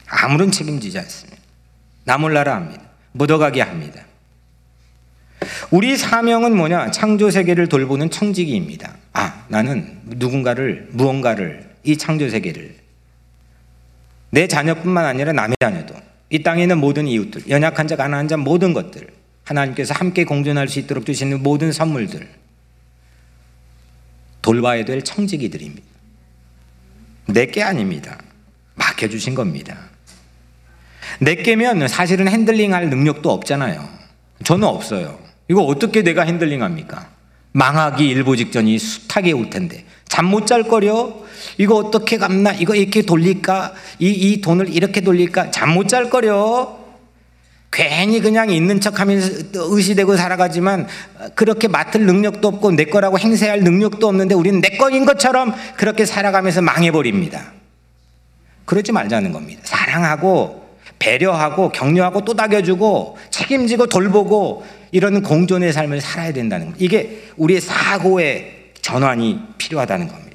아무런 0.07 0.49
책임지지 0.51 0.97
않습니다. 0.97 1.28
나몰라라 2.09 2.55
합니다. 2.55 2.81
묻어가게 3.11 3.61
합니다. 3.61 4.03
우리 5.69 5.95
사명은 5.95 6.57
뭐냐? 6.57 6.89
창조 6.89 7.29
세계를 7.29 7.69
돌보는 7.69 8.09
청지기입니다. 8.09 8.95
아, 9.13 9.45
나는 9.47 9.99
누군가를, 10.05 10.89
무언가를, 10.91 11.69
이 11.83 11.97
창조 11.97 12.27
세계를 12.27 12.75
내 14.31 14.47
자녀뿐만 14.47 15.05
아니라 15.05 15.33
남의 15.33 15.55
자녀도 15.59 15.95
이 16.31 16.41
땅에 16.41 16.63
있는 16.63 16.79
모든 16.79 17.07
이웃들, 17.07 17.47
연약한 17.47 17.87
자, 17.87 17.95
가난한 17.95 18.27
자 18.27 18.37
모든 18.37 18.73
것들 18.73 19.07
하나님께서 19.43 19.93
함께 19.93 20.23
공존할 20.23 20.67
수 20.67 20.79
있도록 20.79 21.05
주시는 21.05 21.43
모든 21.43 21.71
선물들 21.71 22.27
돌봐야 24.41 24.83
될 24.83 25.03
청지기들입니다. 25.03 25.87
내게 27.27 27.61
아닙니다. 27.61 28.17
맡겨 28.75 29.09
주신 29.09 29.35
겁니다. 29.35 29.88
내게면 31.19 31.87
사실은 31.87 32.27
핸들링할 32.27 32.89
능력도 32.89 33.29
없잖아요. 33.31 33.87
저는 34.43 34.67
없어요. 34.67 35.17
이거 35.49 35.63
어떻게 35.63 36.03
내가 36.03 36.23
핸들링합니까? 36.23 37.07
망하기 37.51 38.07
일보 38.07 38.35
직전이 38.35 38.77
숱하게 38.77 39.31
올 39.31 39.49
텐데 39.49 39.83
잠 40.07 40.25
못 40.27 40.45
잘 40.45 40.63
거려? 40.63 41.13
이거 41.57 41.75
어떻게 41.75 42.17
갚나? 42.17 42.51
이거 42.53 42.75
이렇게 42.75 43.01
돌릴까? 43.01 43.73
이, 43.99 44.09
이 44.11 44.41
돈을 44.41 44.69
이렇게 44.73 45.01
돌릴까? 45.01 45.51
잠 45.51 45.71
못 45.73 45.87
잘 45.87 46.09
거려? 46.09 46.77
괜히 47.71 48.19
그냥 48.19 48.49
있는 48.49 48.81
척 48.81 48.99
하면서 48.99 49.29
의시되고 49.53 50.17
살아가지만 50.17 50.87
그렇게 51.35 51.67
맡을 51.67 52.01
능력도 52.01 52.47
없고 52.47 52.71
내 52.71 52.85
거라고 52.85 53.19
행세할 53.19 53.59
능력도 53.61 54.07
없는데 54.07 54.33
우리는 54.33 54.59
내 54.61 54.69
거인 54.77 55.05
것처럼 55.05 55.53
그렇게 55.77 56.05
살아가면서 56.05 56.61
망해버립니다. 56.63 57.51
그러지 58.65 58.91
말자는 58.91 59.31
겁니다. 59.31 59.61
사랑하고 59.65 60.68
배려하고 60.99 61.69
격려하고 61.69 62.25
또닥여주고 62.25 63.17
책임지고 63.31 63.87
돌보고 63.87 64.65
이런 64.91 65.23
공존의 65.23 65.73
삶을 65.73 66.01
살아야 66.01 66.33
된다는 66.33 66.67
겁니다. 66.67 66.85
이게 66.85 67.23
우리의 67.37 67.61
사고의 67.61 68.71
전환이 68.81 69.39
필요하다는 69.57 70.07
겁니다. 70.07 70.29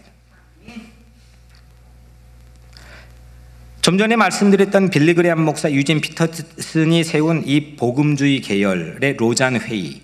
좀 3.83 3.99
전에 3.99 4.17
말씀드렸던 4.17 4.89
빌리그레암 4.89 5.41
목사 5.43 5.71
유진 5.71 6.01
피터슨이 6.01 7.05
세운 7.05 7.43
이 7.45 7.77
복음주의 7.77 8.41
계열의 8.41 9.17
로잔 9.19 9.57
회의. 9.61 10.01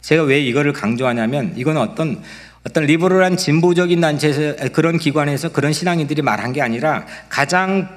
제가 0.00 0.24
왜 0.24 0.40
이거를 0.40 0.72
강조하냐면 0.72 1.54
이건 1.56 1.76
어떤 1.76 2.20
어떤 2.66 2.84
리버럴한 2.84 3.36
진보적인 3.36 4.00
단체에서 4.00 4.68
그런 4.70 4.98
기관에서 4.98 5.50
그런 5.50 5.72
신앙인들이 5.72 6.22
말한 6.22 6.52
게 6.52 6.60
아니라 6.60 7.06
가장 7.28 7.88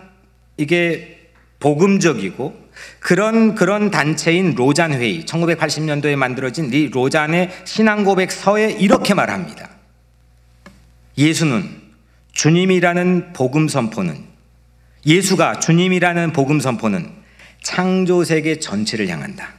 이게 0.58 1.21
복음적이고 1.62 2.60
그런 3.00 3.56
그런 3.56 3.92
단체인 3.92 4.56
로잔 4.56 4.94
회의 4.94 5.24
1980년도에 5.24 6.16
만들어진 6.18 6.74
이 6.74 6.90
로잔의 6.90 7.52
신앙 7.64 8.04
고백서에 8.04 8.72
이렇게 8.72 9.14
말합니다. 9.14 9.70
예수는 11.18 11.70
주님이라는 12.34 13.34
복음 13.34 13.68
선포는 13.68 14.26
예수가 15.06 15.60
주님이라는 15.60 16.34
복음 16.34 16.60
선포는 16.60 17.10
창조 17.62 18.24
세계 18.24 18.60
전체를 18.60 19.08
향한다. 19.08 19.54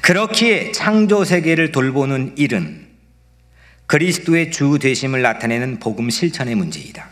그렇기에 0.00 0.72
창조 0.72 1.24
세계를 1.24 1.72
돌보는 1.72 2.34
일은 2.36 2.86
그리스도의 3.86 4.50
주 4.50 4.78
되심을 4.80 5.20
나타내는 5.20 5.78
복음 5.78 6.08
실천의 6.08 6.54
문제이다. 6.54 7.10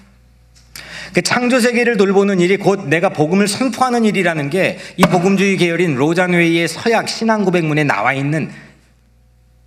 그 1.12 1.22
창조 1.22 1.58
세계를 1.60 1.96
돌보는 1.96 2.40
일이 2.40 2.56
곧 2.56 2.88
내가 2.88 3.08
복음을 3.08 3.48
선포하는 3.48 4.04
일이라는 4.04 4.50
게 4.50 4.78
이 4.96 5.02
복음주의 5.02 5.56
계열인 5.56 5.94
로잔 5.94 6.32
웨이의 6.32 6.68
서약 6.68 7.08
신앙 7.08 7.44
고백문에 7.44 7.84
나와 7.84 8.12
있는 8.12 8.50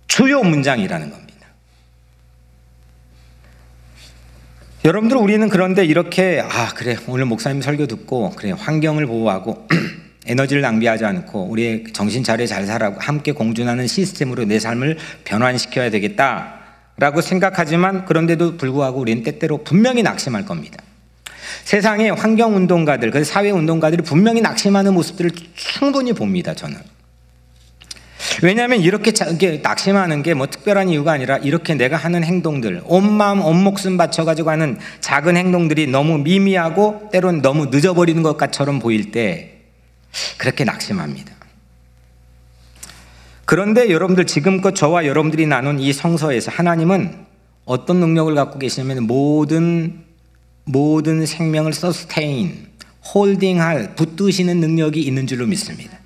주요 0.06 0.42
문장이라는 0.42 1.10
겁니다. 1.10 1.48
여러분들 4.84 5.16
우리는 5.16 5.48
그런데 5.48 5.84
이렇게 5.84 6.40
아 6.40 6.68
그래 6.74 6.96
오늘 7.08 7.24
목사님 7.24 7.62
설교 7.62 7.86
듣고 7.86 8.30
그래 8.36 8.52
환경을 8.56 9.06
보호하고 9.06 9.66
에너지를 10.26 10.62
낭비하지 10.62 11.04
않고 11.04 11.46
우리의 11.46 11.84
정신 11.92 12.22
차려 12.22 12.46
잘 12.46 12.66
살아고 12.66 13.00
함께 13.00 13.32
공존하는 13.32 13.86
시스템으로 13.86 14.44
내 14.44 14.60
삶을 14.60 14.98
변환시켜야 15.24 15.90
되겠다라고 15.90 17.20
생각하지만 17.22 18.04
그런데도 18.04 18.56
불구하고 18.56 19.00
우리는 19.00 19.22
때때로 19.22 19.64
분명히 19.64 20.02
낙심할 20.02 20.44
겁니다. 20.44 20.78
세상의 21.64 22.10
환경 22.10 22.56
운동가들, 22.56 23.10
그 23.10 23.24
사회 23.24 23.50
운동가들이 23.50 24.02
분명히 24.02 24.40
낙심하는 24.40 24.94
모습들을 24.94 25.30
충분히 25.54 26.12
봅니다. 26.12 26.54
저는. 26.54 26.76
왜냐하면 28.42 28.80
이렇게, 28.80 29.12
이렇게 29.12 29.60
낙심하는 29.62 30.22
게 30.22 30.34
뭐 30.34 30.46
특별한 30.48 30.88
이유가 30.88 31.12
아니라 31.12 31.36
이렇게 31.38 31.74
내가 31.74 31.96
하는 31.96 32.24
행동들, 32.24 32.82
온 32.84 33.12
마음, 33.12 33.40
온 33.42 33.62
목숨 33.62 33.96
바쳐가지고 33.96 34.50
하는 34.50 34.78
작은 35.00 35.36
행동들이 35.36 35.86
너무 35.86 36.18
미미하고 36.18 37.08
때론 37.12 37.42
너무 37.42 37.66
늦어버리는 37.66 38.22
것처럼 38.22 38.80
보일 38.80 39.12
때 39.12 39.58
그렇게 40.38 40.64
낙심합니다. 40.64 41.32
그런데 43.44 43.90
여러분들 43.90 44.26
지금껏 44.26 44.74
저와 44.74 45.06
여러분들이 45.06 45.46
나눈 45.46 45.78
이 45.78 45.92
성서에서 45.92 46.50
하나님은 46.50 47.26
어떤 47.64 47.98
능력을 48.00 48.34
갖고 48.34 48.58
계시냐면 48.58 49.04
모든 49.04 50.03
모든 50.64 51.26
생명을 51.26 51.72
서스테인, 51.72 52.68
홀딩할, 53.14 53.94
붙드시는 53.96 54.60
능력이 54.60 55.00
있는 55.02 55.26
줄로 55.26 55.46
믿습니다. 55.46 55.98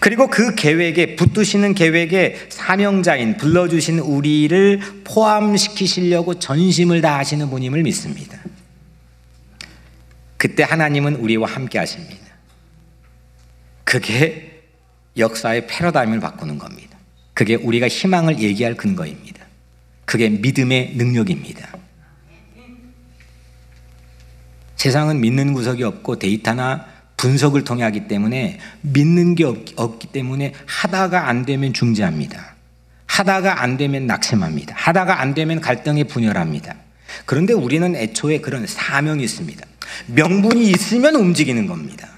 그리고 0.00 0.28
그 0.28 0.54
계획에 0.54 1.16
붙드시는 1.16 1.74
계획에 1.74 2.48
사명자인 2.50 3.36
불러주신 3.38 4.00
우리를 4.00 4.80
포함시키시려고 5.04 6.38
전심을 6.38 7.00
다하시는 7.00 7.48
분임을 7.48 7.82
믿습니다. 7.84 8.38
그때 10.36 10.62
하나님은 10.62 11.16
우리와 11.16 11.48
함께 11.48 11.78
하십니다. 11.78 12.22
그게 13.84 14.62
역사의 15.16 15.68
패러다임을 15.68 16.20
바꾸는 16.20 16.58
겁니다. 16.58 16.98
그게 17.32 17.54
우리가 17.54 17.88
희망을 17.88 18.40
얘기할 18.40 18.76
근거입니다. 18.76 19.42
그게 20.04 20.28
믿음의 20.28 20.96
능력입니다. 20.96 21.83
세상은 24.76 25.20
믿는 25.20 25.52
구석이 25.52 25.82
없고 25.84 26.18
데이터나 26.18 26.86
분석을 27.16 27.64
통해 27.64 27.84
하기 27.84 28.08
때문에 28.08 28.58
믿는 28.82 29.34
게 29.34 29.44
없, 29.44 29.98
기 29.98 30.06
때문에 30.08 30.52
하다가 30.66 31.28
안 31.28 31.44
되면 31.44 31.72
중재합니다. 31.72 32.54
하다가 33.06 33.62
안 33.62 33.76
되면 33.76 34.06
낙심합니다. 34.06 34.74
하다가 34.76 35.20
안 35.20 35.34
되면 35.34 35.60
갈등이 35.60 36.04
분열합니다. 36.04 36.74
그런데 37.26 37.52
우리는 37.52 37.94
애초에 37.94 38.40
그런 38.40 38.66
사명이 38.66 39.22
있습니다. 39.22 39.64
명분이 40.06 40.64
있으면 40.70 41.14
움직이는 41.14 41.66
겁니다. 41.66 42.08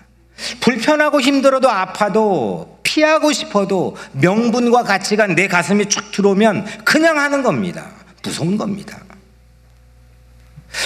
불편하고 0.60 1.20
힘들어도 1.20 1.70
아파도 1.70 2.78
피하고 2.82 3.32
싶어도 3.32 3.96
명분과 4.12 4.84
가치가 4.84 5.26
내 5.26 5.48
가슴에 5.48 5.86
쭉 5.86 6.10
들어오면 6.12 6.64
그냥 6.84 7.18
하는 7.18 7.42
겁니다. 7.42 7.90
무서운 8.22 8.56
겁니다. 8.56 8.98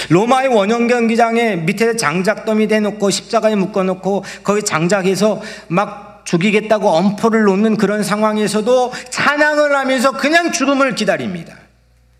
로마의 0.09 0.49
원형 0.49 0.87
경기장에 0.87 1.57
밑에 1.57 1.95
장작더미 1.95 2.67
대놓고 2.67 3.09
십자가에 3.09 3.55
묶어놓고 3.55 4.23
거기 4.43 4.63
장작해서 4.63 5.41
막 5.67 6.23
죽이겠다고 6.25 6.89
엄포를 6.89 7.43
놓는 7.43 7.77
그런 7.77 8.03
상황에서도 8.03 8.91
찬양을 9.09 9.75
하면서 9.75 10.11
그냥 10.11 10.51
죽음을 10.51 10.95
기다립니다. 10.95 11.57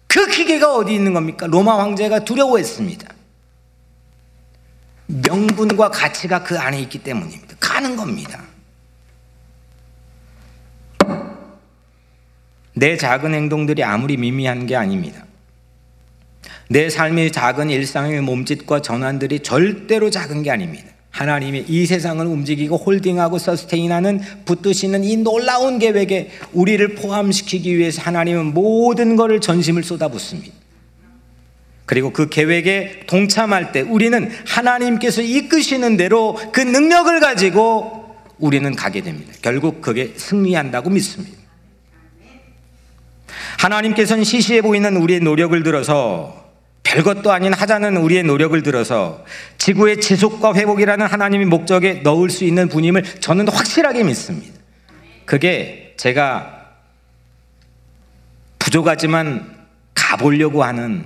그 0.08 0.28
기계가 0.28 0.75
어디 0.75 0.94
있는 0.94 1.13
겁니까? 1.13 1.48
로마 1.48 1.80
황제가 1.80 2.25
두려워했습니다. 2.25 3.08
명분과 5.08 5.91
가치가 5.91 6.43
그 6.43 6.58
안에 6.58 6.80
있기 6.82 7.00
때문입니다. 7.00 7.56
가는 7.60 7.95
겁니다. 7.95 8.41
내 12.74 12.98
작은 12.98 13.34
행동들이 13.34 13.84
아무리 13.84 14.17
미미한 14.17 14.65
게 14.65 14.76
아닙니다. 14.76 15.24
내 16.71 16.89
삶의 16.89 17.34
작은 17.34 17.69
일상의 17.69 18.21
몸짓과 18.21 18.81
전환들이 18.81 19.41
절대로 19.41 20.10
작은 20.10 20.41
게 20.41 20.51
아닙니다. 20.51 20.88
하나님이 21.10 21.65
이 21.67 21.86
세상을 21.86 22.25
움직이고 22.25 22.77
홀딩하고 22.77 23.39
서스테인하는 23.39 24.21
붙드시는 24.45 25.03
이 25.03 25.17
놀라운 25.17 25.79
계획에 25.79 26.29
우리를 26.53 26.95
포함시키기 26.95 27.77
위해서 27.77 28.01
하나님은 28.01 28.53
모든 28.53 29.17
것을 29.17 29.41
전심을 29.41 29.84
쏟아붓습니다. 29.84 30.55
그리고 31.86 32.13
그 32.13 32.29
계획에 32.29 33.01
동참할 33.05 33.73
때 33.73 33.81
우리는 33.81 34.31
하나님께서 34.47 35.21
이끄시는 35.21 35.97
대로 35.97 36.39
그 36.53 36.62
능력을 36.62 37.19
가지고 37.19 38.15
우리는 38.39 38.73
가게 38.77 39.01
됩니다. 39.01 39.34
결국 39.41 39.81
그게 39.81 40.13
승리한다고 40.15 40.89
믿습니다. 40.89 41.38
하나님께서는 43.60 44.23
시시해 44.23 44.62
보이는 44.62 44.95
우리의 44.95 45.19
노력을 45.19 45.62
들어서 45.63 46.40
별것도 46.91 47.32
아닌 47.32 47.54
하자는 47.54 47.95
우리의 47.95 48.23
노력을 48.23 48.62
들어서 48.63 49.23
지구의 49.58 50.01
지속과 50.01 50.54
회복이라는 50.54 51.08
하나님의 51.08 51.45
목적에 51.45 52.01
넣을 52.04 52.30
수 52.30 52.43
있는 52.43 52.67
분임을 52.67 53.04
저는 53.21 53.47
확실하게 53.47 54.04
믿습니다. 54.04 54.60
그게 55.25 55.93
제가 55.95 56.73
부족하지만 58.60 59.67
가보려고 59.93 60.65
하는 60.65 61.06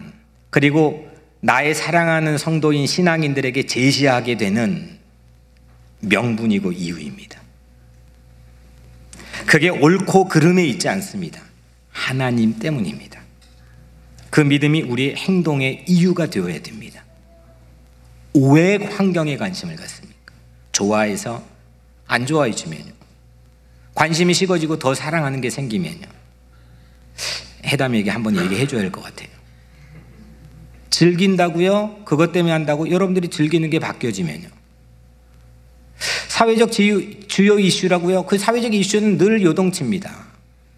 그리고 0.50 1.08
나의 1.42 1.76
사랑하는 1.76 2.40
성도인 2.40 2.88
신앙인들에게 2.88 3.68
제시하게 3.68 4.38
되는 4.38 4.98
명분이고 6.00 6.72
이유입니다. 6.72 7.40
그게 9.46 9.70
옳고 9.70 10.30
그름에 10.30 10.66
있지 10.66 10.90
않습니다. 10.90 11.42
하나님 11.92 12.58
때문입니다. 12.58 13.25
그 14.36 14.42
믿음이 14.42 14.82
우리의 14.82 15.16
행동의 15.16 15.86
이유가 15.88 16.30
되어야 16.30 16.62
됩니다. 16.62 17.06
왜 18.34 18.76
환경에 18.76 19.38
관심을 19.38 19.78
갖습니까? 19.78 20.34
좋아해서 20.74 21.42
안 22.06 22.26
좋아해주면요. 22.26 22.92
관심이 23.94 24.34
식어지고 24.34 24.78
더 24.78 24.94
사랑하는 24.94 25.40
게 25.40 25.50
생기면요. 25.50 26.06
해담에게 27.64 28.10
한번 28.10 28.36
얘기해 28.36 28.68
줘야 28.68 28.82
할 28.82 28.92
것 28.92 29.02
같아요. 29.02 29.30
즐긴다고요? 30.90 32.04
그것 32.04 32.34
때문에 32.34 32.52
한다고 32.52 32.92
여러분들이 32.92 33.30
즐기는 33.30 33.70
게 33.70 33.80
바뀌어지면요. 33.80 34.50
사회적 36.28 36.74
주요 36.74 37.58
이슈라고요? 37.58 38.26
그 38.26 38.38
사회적 38.38 38.74
이슈는 38.74 39.18
늘 39.18 39.42
요동칩니다. 39.44 40.14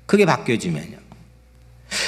그게 0.06 0.28
바뀌어지면요. 0.28 1.07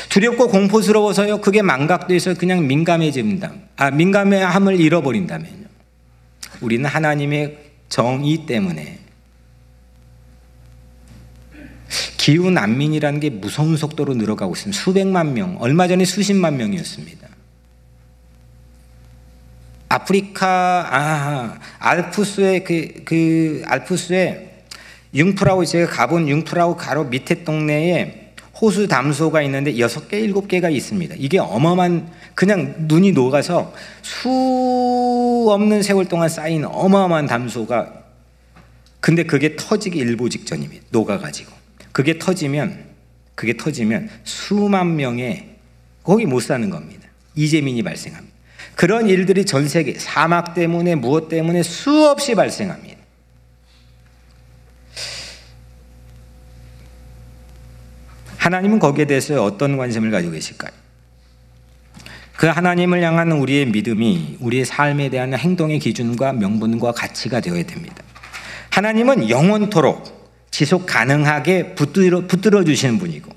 두렵고 0.10 0.48
공포스러워서요. 0.50 1.42
그게 1.42 1.62
망각돼서 1.62 2.34
그냥 2.34 2.68
민감해집니다. 2.68 3.54
아, 3.78 3.92
민감함을 3.92 4.80
잃어버린다면요. 4.80 5.66
우리는 6.62 6.86
하나님의 6.90 7.58
정의 7.88 8.46
때문에 8.46 9.00
기후 12.18 12.52
난민이라는 12.52 13.20
게 13.20 13.30
무서운 13.30 13.78
속도로 13.78 14.14
늘어가고 14.16 14.54
있습니다. 14.54 14.80
수백만 14.80 15.34
명, 15.34 15.58
얼마 15.60 15.88
전에 15.88 16.06
수십만 16.06 16.58
명이었습니다. 16.58 17.28
아프리카, 19.88 20.88
아, 20.92 21.60
알프스의 21.80 22.64
그, 22.64 23.04
그, 23.06 23.64
알프스의 23.66 24.50
융프라우, 25.16 25.66
제가 25.66 25.90
가본 25.90 26.28
융프라우 26.30 26.76
가로 26.76 27.06
밑에 27.06 27.44
동네에 27.44 28.19
호수 28.62 28.88
담소가 28.88 29.42
있는데 29.44 29.80
여섯 29.80 30.10
개, 30.10 30.20
일곱 30.20 30.48
개가 30.48 30.70
있습니다. 30.70 31.16
이게 31.18 31.40
어마어마한 31.40 32.12
그냥 32.36 32.76
눈이 32.80 33.14
녹아서 33.14 33.74
수 34.02 35.48
없는 35.50 35.82
세월 35.82 36.06
동안 36.06 36.28
쌓인 36.28 36.66
어마어마한 36.66 37.28
담소가 37.28 37.94
근데 39.00 39.24
그게 39.24 39.56
터지기 39.56 39.98
일보 39.98 40.28
직전입니다. 40.28 40.86
녹아 40.92 41.20
가지고 41.20 41.54
그게 41.92 42.20
터지면 42.20 42.86
그게 43.36 43.56
터지면 43.56 44.10
수만 44.26 44.98
명의 44.98 45.56
거기 46.04 46.26
못 46.26 46.42
사는 46.42 46.70
겁니다. 46.70 47.08
이재민이 47.36 47.84
발생합니다. 47.84 48.36
그런 48.76 49.08
일들이 49.08 49.46
전 49.46 49.68
세계 49.70 49.94
사막 49.94 50.54
때문에 50.54 50.96
무엇 50.96 51.30
때문에 51.30 51.64
수없이 51.64 52.36
발생합니다. 52.36 52.99
하나님은 58.50 58.80
거기에 58.80 59.06
대해서 59.06 59.44
어떤 59.44 59.78
관심을 59.78 60.10
가지고 60.10 60.34
계실까요? 60.34 60.72
그 62.36 62.48
하나님을 62.48 63.04
향한 63.04 63.32
우리의 63.32 63.68
믿음이 63.68 64.38
우리의 64.40 64.66
삶에 64.66 65.10
대한 65.10 65.36
행동의 65.36 65.78
기준과 65.78 66.34
명분과 66.34 66.94
가치가 66.94 67.42
되어야 67.42 67.62
됩니다. 67.64 68.04
하나님은 68.72 69.30
영원토록 69.30 70.48
지속 70.50 70.88
가능하게 70.88 71.76
붙들어, 71.76 72.26
붙들어 72.26 72.64
주시는 72.64 72.98
분이고 72.98 73.32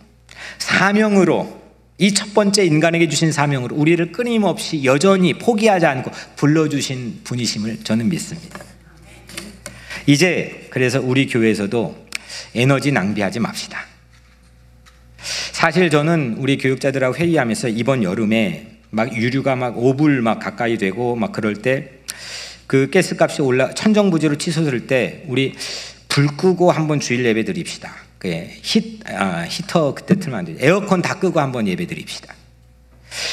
사명으로 0.58 1.60
이 1.98 2.14
첫 2.14 2.32
번째 2.32 2.64
인간에게 2.64 3.06
주신 3.08 3.32
사명으로 3.32 3.76
우리를 3.76 4.12
끊임없이 4.12 4.82
여전히 4.82 5.34
포기하지 5.34 5.84
않고 5.84 6.10
불러주신 6.36 7.20
분이심을 7.22 7.84
저는 7.84 8.08
믿습니다. 8.08 8.58
이제 10.06 10.68
그래서 10.70 11.00
우리 11.02 11.26
교회에서도 11.26 12.06
에너지 12.54 12.92
낭비하지 12.92 13.40
맙시다. 13.40 13.91
사실 15.52 15.90
저는 15.90 16.36
우리 16.38 16.58
교육자들하고 16.58 17.16
회의하면서 17.16 17.68
이번 17.68 18.02
여름에 18.02 18.68
막 18.90 19.16
유류가 19.16 19.56
막 19.56 19.76
5불 19.76 20.20
막 20.20 20.38
가까이 20.38 20.78
되고 20.78 21.16
막 21.16 21.32
그럴 21.32 21.54
때 21.54 22.02
그 22.72 22.88
가스값이 22.88 23.42
올라 23.42 23.74
천정부지로 23.74 24.38
치솟을 24.38 24.86
때 24.86 25.24
우리 25.26 25.52
불 26.08 26.26
끄고 26.26 26.70
한번 26.72 27.00
주일 27.00 27.22
예배 27.26 27.44
드립시다. 27.44 27.94
그 28.16 28.28
히, 28.62 28.98
아, 29.04 29.44
히터 29.46 29.94
그때 29.94 30.18
틀면 30.18 30.38
안 30.38 30.44
되죠. 30.46 30.58
에어컨 30.62 31.02
다 31.02 31.18
끄고 31.18 31.38
한번 31.38 31.68
예배 31.68 31.86
드립시다. 31.86 32.34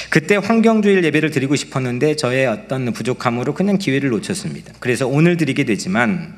그때 0.09 0.35
환경주일 0.35 1.05
예배를 1.05 1.31
드리고 1.31 1.55
싶었는데 1.55 2.17
저의 2.17 2.47
어떤 2.47 2.91
부족함으로 2.91 3.53
그냥 3.53 3.77
기회를 3.77 4.09
놓쳤습니다. 4.09 4.73
그래서 4.81 5.07
오늘 5.07 5.37
드리게 5.37 5.63
되지만 5.63 6.35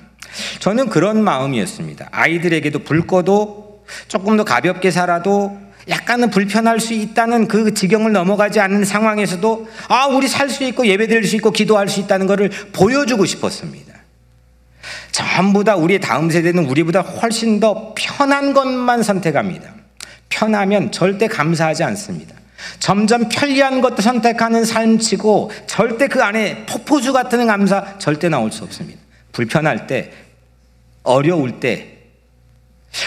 저는 0.59 0.89
그런 0.89 1.23
마음이었습니다. 1.23 2.09
아이들에게도 2.11 2.79
불 2.83 3.07
꺼도 3.07 3.60
조금 4.07 4.37
더 4.37 4.43
가볍게 4.43 4.91
살아도 4.91 5.57
약간은 5.89 6.29
불편할 6.29 6.79
수 6.79 6.93
있다는 6.93 7.47
그 7.47 7.73
지경을 7.73 8.11
넘어가지 8.11 8.59
않는 8.59 8.85
상황에서도 8.85 9.67
아, 9.87 10.07
우리 10.07 10.27
살 10.27 10.49
수 10.49 10.63
있고 10.65 10.85
예배 10.85 11.07
드릴 11.07 11.23
수 11.25 11.35
있고 11.37 11.51
기도할 11.51 11.87
수 11.87 11.99
있다는 11.99 12.27
것을 12.27 12.49
보여주고 12.73 13.25
싶었습니다. 13.25 13.91
전부 15.11 15.63
다 15.63 15.75
우리의 15.75 15.99
다음 15.99 16.29
세대는 16.29 16.65
우리보다 16.65 17.01
훨씬 17.01 17.59
더 17.59 17.93
편한 17.97 18.53
것만 18.53 19.03
선택합니다. 19.03 19.73
편하면 20.29 20.91
절대 20.91 21.27
감사하지 21.27 21.83
않습니다. 21.83 22.35
점점 22.79 23.27
편리한 23.27 23.81
것도 23.81 24.01
선택하는 24.01 24.65
삶치고 24.65 25.51
절대 25.67 26.07
그 26.07 26.23
안에 26.23 26.65
폭포수 26.65 27.11
같은 27.11 27.47
감사 27.47 27.97
절대 27.97 28.29
나올 28.29 28.51
수 28.51 28.63
없습니다. 28.63 28.99
불편할 29.31 29.87
때, 29.87 30.11
어려울 31.03 31.59
때, 31.59 31.90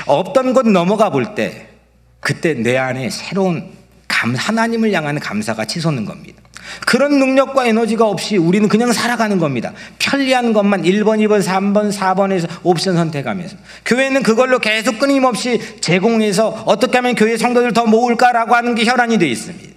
없던 0.06 0.54
것 0.54 0.66
넘어가 0.68 1.10
볼 1.10 1.34
때, 1.34 1.68
그때 2.20 2.54
내 2.54 2.76
안에 2.76 3.10
새로운 3.10 3.70
감, 4.08 4.34
하나님을 4.34 4.92
향하는 4.92 5.20
감사가 5.20 5.64
치솟는 5.64 6.04
겁니다. 6.04 6.42
그런 6.86 7.18
능력과 7.18 7.66
에너지가 7.66 8.06
없이 8.08 8.38
우리는 8.38 8.68
그냥 8.68 8.90
살아가는 8.92 9.38
겁니다. 9.38 9.72
편리한 9.98 10.54
것만 10.54 10.82
1번, 10.84 11.18
2번, 11.18 11.42
3번, 11.42 11.92
4번에서 11.92 12.48
옵션 12.62 12.96
선택하면서. 12.96 13.56
교회는 13.84 14.22
그걸로 14.22 14.58
계속 14.58 14.98
끊임없이 14.98 15.60
제공해서 15.80 16.48
어떻게 16.64 16.96
하면 16.98 17.14
교회 17.14 17.36
성도들 17.36 17.74
더 17.74 17.84
모을까라고 17.84 18.54
하는 18.54 18.74
게 18.74 18.86
혈안이 18.86 19.18
되어 19.18 19.28
있습니다. 19.28 19.74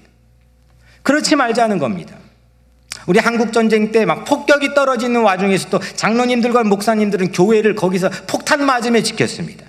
그렇지 1.03 1.35
말자는 1.35 1.77
겁니다. 1.77 2.15
우리 3.05 3.19
한국 3.19 3.51
전쟁 3.53 3.91
때 3.91 4.05
막 4.05 4.23
폭격이 4.25 4.73
떨어지는 4.73 5.21
와중에서도 5.21 5.79
장로님들과 5.95 6.63
목사님들은 6.63 7.31
교회를 7.33 7.75
거기서 7.75 8.09
폭탄 8.27 8.65
맞음에 8.65 9.03
지켰습니다. 9.03 9.65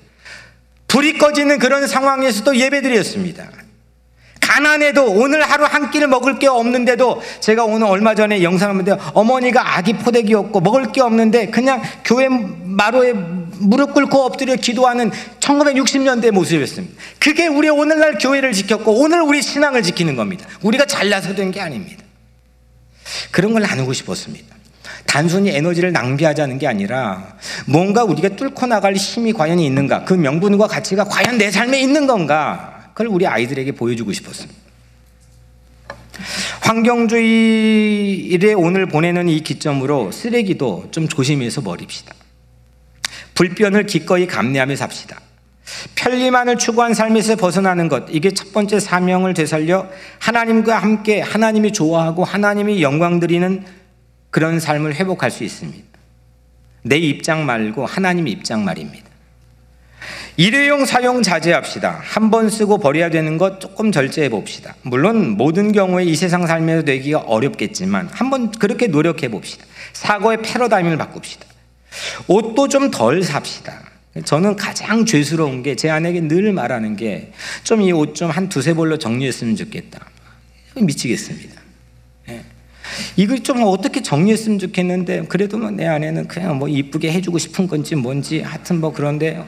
불이 0.89 1.19
꺼지는 1.19 1.59
그런 1.59 1.87
상황에서도 1.87 2.57
예배드렸습니다. 2.57 3.49
가난해도 4.41 5.13
오늘 5.13 5.43
하루 5.43 5.65
한 5.65 5.91
끼를 5.91 6.09
먹을 6.09 6.39
게 6.39 6.47
없는데도 6.47 7.21
제가 7.41 7.65
오늘 7.65 7.87
얼마 7.87 8.15
전에 8.15 8.43
영상을 8.43 8.75
보는데 8.83 9.03
어머니가 9.13 9.77
아기 9.77 9.93
포대기였고 9.93 10.61
먹을 10.61 10.91
게 10.91 11.03
없는데 11.03 11.51
그냥 11.51 11.83
교회 12.03 12.29
마루에 12.31 13.13
무릎 13.13 13.93
꿇고 13.93 14.23
엎드려 14.25 14.57
기도하는 14.57 15.11
1960년대 15.41 16.31
모습이었습니다. 16.31 16.95
그게 17.19 17.47
우리 17.47 17.69
오늘날 17.69 18.17
교회를 18.17 18.53
지켰고 18.55 19.03
오늘 19.03 19.21
우리 19.21 19.43
신앙을 19.43 19.83
지키는 19.83 20.17
겁니다. 20.17 20.47
우리가 20.63 20.87
잘나서 20.87 21.35
된 21.35 21.51
게 21.51 21.61
아닙니다. 21.61 22.03
그런 23.31 23.53
걸 23.53 23.63
나누고 23.63 23.93
싶었습니다. 23.93 24.57
단순히 25.09 25.49
에너지를 25.51 25.91
낭비하자는 25.91 26.59
게 26.59 26.67
아니라 26.67 27.35
뭔가 27.67 28.05
우리가 28.05 28.29
뚫고 28.37 28.67
나갈 28.67 28.95
힘이 28.95 29.33
과연 29.33 29.59
있는가, 29.59 30.05
그 30.05 30.13
명분과 30.13 30.67
가치가 30.67 31.05
과연 31.05 31.39
내 31.39 31.51
삶에 31.51 31.81
있는 31.81 32.07
건가, 32.07 32.91
그걸 32.93 33.07
우리 33.07 33.27
아이들에게 33.27 33.73
보여주고 33.73 34.13
싶었습니다. 34.13 34.61
환경주의에 36.61 38.53
오늘 38.55 38.87
보내는 38.87 39.31
이 39.31 39.41
기점으로 39.41 40.13
쓰레기도 40.13 40.89
좀 40.91 41.09
조심해서 41.09 41.63
버립시다. 41.63 42.15
불변을 43.35 43.87
기꺼이 43.87 44.27
감내하며 44.27 44.77
삽시다. 44.77 45.21
편리만을 45.95 46.59
추구한 46.59 46.93
삶에서 46.93 47.37
벗어나는 47.37 47.89
것, 47.89 48.05
이게 48.11 48.31
첫 48.33 48.53
번째 48.53 48.79
사명을 48.79 49.33
되살려 49.33 49.87
하나님과 50.19 50.79
함께 50.79 51.23
하나님이 51.23 51.73
좋아하고 51.73 52.25
하나님이 52.25 52.83
영광 52.83 53.21
드리는 53.21 53.65
그런 54.31 54.61
삶을 54.61 54.95
회복할 54.95 55.31
수 55.31 55.45
있습니다. 55.45 55.87
내 56.83 56.97
입장 56.97 57.47
말고 57.47 57.87
하나님 57.87 58.29
입장 58.29 58.65
말입니다. 58.65 59.09
일회용 60.37 60.85
사용 60.87 61.23
자제합시다. 61.23 62.01
한 62.05 62.31
번 62.31 62.49
쓰고 62.49 62.79
버려야 62.79 63.11
되는 63.11 63.39
것 63.39 63.61
조금 63.61 63.91
절제해 63.91 64.29
봅시다. 64.29 64.75
물론 64.83 65.31
모든 65.31 65.73
경우에 65.73 66.05
이 66.05 66.15
세상 66.15 66.47
삶에서 66.47 66.83
되기가 66.83 67.21
어렵겠지만 67.21 68.09
한 68.13 68.31
번 68.31 68.53
그렇게 68.53 68.87
노력해 68.87 69.29
봅시다. 69.29 69.65
사고의 69.95 70.43
패러다임을 70.43 70.97
바꿉시다. 70.97 71.47
옷도 72.29 72.69
좀 72.69 72.91
덜 72.93 73.23
삽시다. 73.25 73.83
저는 74.25 74.57
가장 74.57 75.05
죄스러운 75.05 75.63
게 75.63 75.75
제 75.75 75.91
아내에게 75.91 76.21
늘 76.29 76.53
말하는 76.53 76.97
게 76.97 77.33
좀 77.65 77.81
이 77.81 77.93
옷 77.93 78.15
좀 78.15 78.31
한 78.31 78.49
두세 78.49 78.75
벌로 78.75 78.99
정리했으면 78.99 79.57
좋겠다. 79.57 79.99
미치겠습니다. 80.77 81.61
예. 83.19 83.23
이걸 83.23 83.41
좀 83.43 83.63
어떻게 83.63 84.03
정리했으면 84.03 84.59
좋겠는데 84.59 85.25
그래도 85.29 85.59
뭐 85.59 85.71
내 85.71 85.87
아내는 85.87 86.29
그냥 86.29 86.59
뭐 86.59 86.69
이쁘게 86.69 87.13
해주고 87.13 87.39
싶은 87.39 87.67
건지 87.69 87.95
뭔지 87.95 88.41
하여튼 88.41 88.81
뭐 88.81 88.93
그런데 88.93 89.43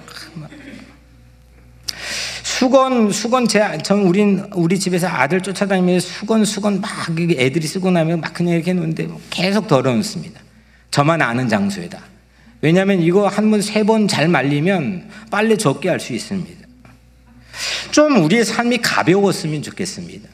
수건 2.43 3.11
수건 3.11 3.49
제전 3.49 4.01
우린 4.03 4.45
우리 4.55 4.79
집에서 4.79 5.09
아들 5.09 5.41
쫓아다니면서 5.41 6.07
수건 6.07 6.45
수건 6.45 6.81
막 6.81 6.91
애들이 7.19 7.67
쓰고 7.67 7.91
나면 7.91 8.21
막 8.21 8.35
그냥 8.35 8.55
이렇게 8.55 8.73
놓는데 8.73 9.09
계속 9.31 9.67
덜어놓습니다. 9.67 10.41
저만 10.91 11.23
아는 11.23 11.49
장소에다. 11.49 12.03
왜냐하면 12.61 13.01
이거 13.01 13.27
한 13.29 13.51
번 13.51 13.61
세 13.63 13.83
번 13.83 14.07
잘 14.07 14.29
말리면 14.29 15.09
빨래 15.31 15.57
적게 15.57 15.89
할 15.89 15.99
수 16.01 16.13
있습니다. 16.13 16.61
좀 17.91 18.23
우리의 18.25 18.45
삶이 18.45 18.79
가벼웠으면 18.79 19.63
좋겠습니다. 19.63 20.29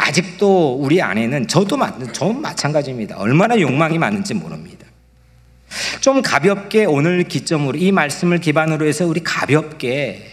아직도 0.00 0.76
우리 0.80 1.02
안에는 1.02 1.46
저도 1.46 1.78
저 2.12 2.32
마찬가지입니다. 2.32 3.16
얼마나 3.18 3.60
욕망이 3.60 3.98
많은지 3.98 4.34
모릅니다. 4.34 4.86
좀 6.00 6.22
가볍게 6.22 6.84
오늘 6.84 7.24
기점으로 7.24 7.78
이 7.78 7.92
말씀을 7.92 8.38
기반으로 8.38 8.86
해서 8.86 9.06
우리 9.06 9.22
가볍게 9.22 10.26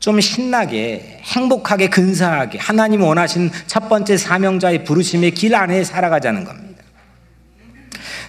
좀 0.00 0.20
신나게 0.20 1.20
행복하게 1.22 1.88
근사하게 1.88 2.58
하나님 2.58 3.02
원하신 3.02 3.50
첫 3.66 3.88
번째 3.88 4.16
사명자의 4.16 4.84
부르심의 4.84 5.32
길 5.32 5.54
안에 5.54 5.84
살아가자는 5.84 6.44
겁니다. 6.44 6.73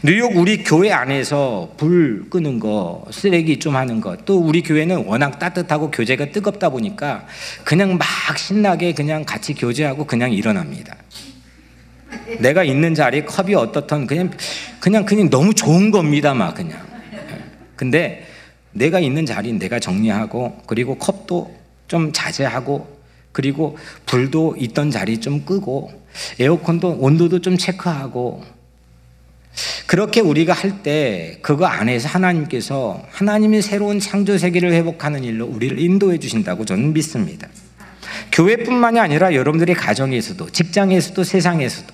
뉴욕 0.06 0.38
우리 0.38 0.63
교회 0.63 0.91
안에서 0.91 1.74
불 1.78 2.30
끄는 2.30 2.60
거, 2.60 3.08
쓰레기 3.10 3.58
좀 3.58 3.76
하는 3.76 4.02
거, 4.02 4.15
또 4.18 4.38
우리 4.38 4.62
교회는 4.62 5.06
워낙 5.08 5.39
따뜻하고 5.39 5.89
교제가 5.89 6.26
뜨겁다 6.26 6.70
보니까 6.70 7.26
그냥 7.63 7.98
막 7.98 8.08
신나게 8.38 8.94
그냥 8.94 9.24
같이 9.26 9.56
교제하고 9.56 10.06
그냥 10.06 10.32
일어납니다. 10.32 10.96
내가 12.38 12.63
있는 12.63 12.94
자리 12.94 13.26
컵이 13.26 13.56
어떻든 13.56 14.06
그냥 14.06 14.30
그냥 14.80 15.06
그냥 15.06 15.32
너무 15.32 15.56
좋은 15.56 15.89
겁니다, 15.89 16.36
막 16.36 16.54
그냥. 16.54 16.78
근데 17.76 18.28
내가 18.74 19.00
있는 19.00 19.26
자리는 19.26 19.58
내가 19.58 19.80
정리하고 19.80 20.62
그리고 20.68 21.00
컵도 21.00 21.52
좀 21.88 22.12
자제하고 22.13 22.96
그리고 23.32 23.76
불도 24.06 24.56
있던 24.60 24.91
자리 24.91 25.20
좀 25.20 25.46
끄고 25.46 25.91
에어컨도 26.39 26.91
온도도 27.00 27.41
좀 27.41 27.58
체크하고 27.58 28.44
그렇게 29.88 30.22
우리가 30.22 30.54
할 30.54 30.76
때 30.84 31.38
그거 31.41 31.65
안에서 31.65 32.10
하나님께서 32.10 33.02
하나님의 33.12 33.62
새로운 33.62 34.00
창조 34.00 34.38
세계를 34.38 34.74
회복하는 34.74 35.24
일로 35.24 35.46
우리를 35.46 35.80
인도해 35.80 36.18
주신다고 36.18 36.65
저는 36.65 36.94
믿습니다. 36.94 37.48
교회뿐만이 38.32 39.00
아니라 39.00 39.34
여러분들의 39.34 39.76
가정에서도 39.76 40.50
직장에서도 40.50 41.24
세상에서도 41.24 41.88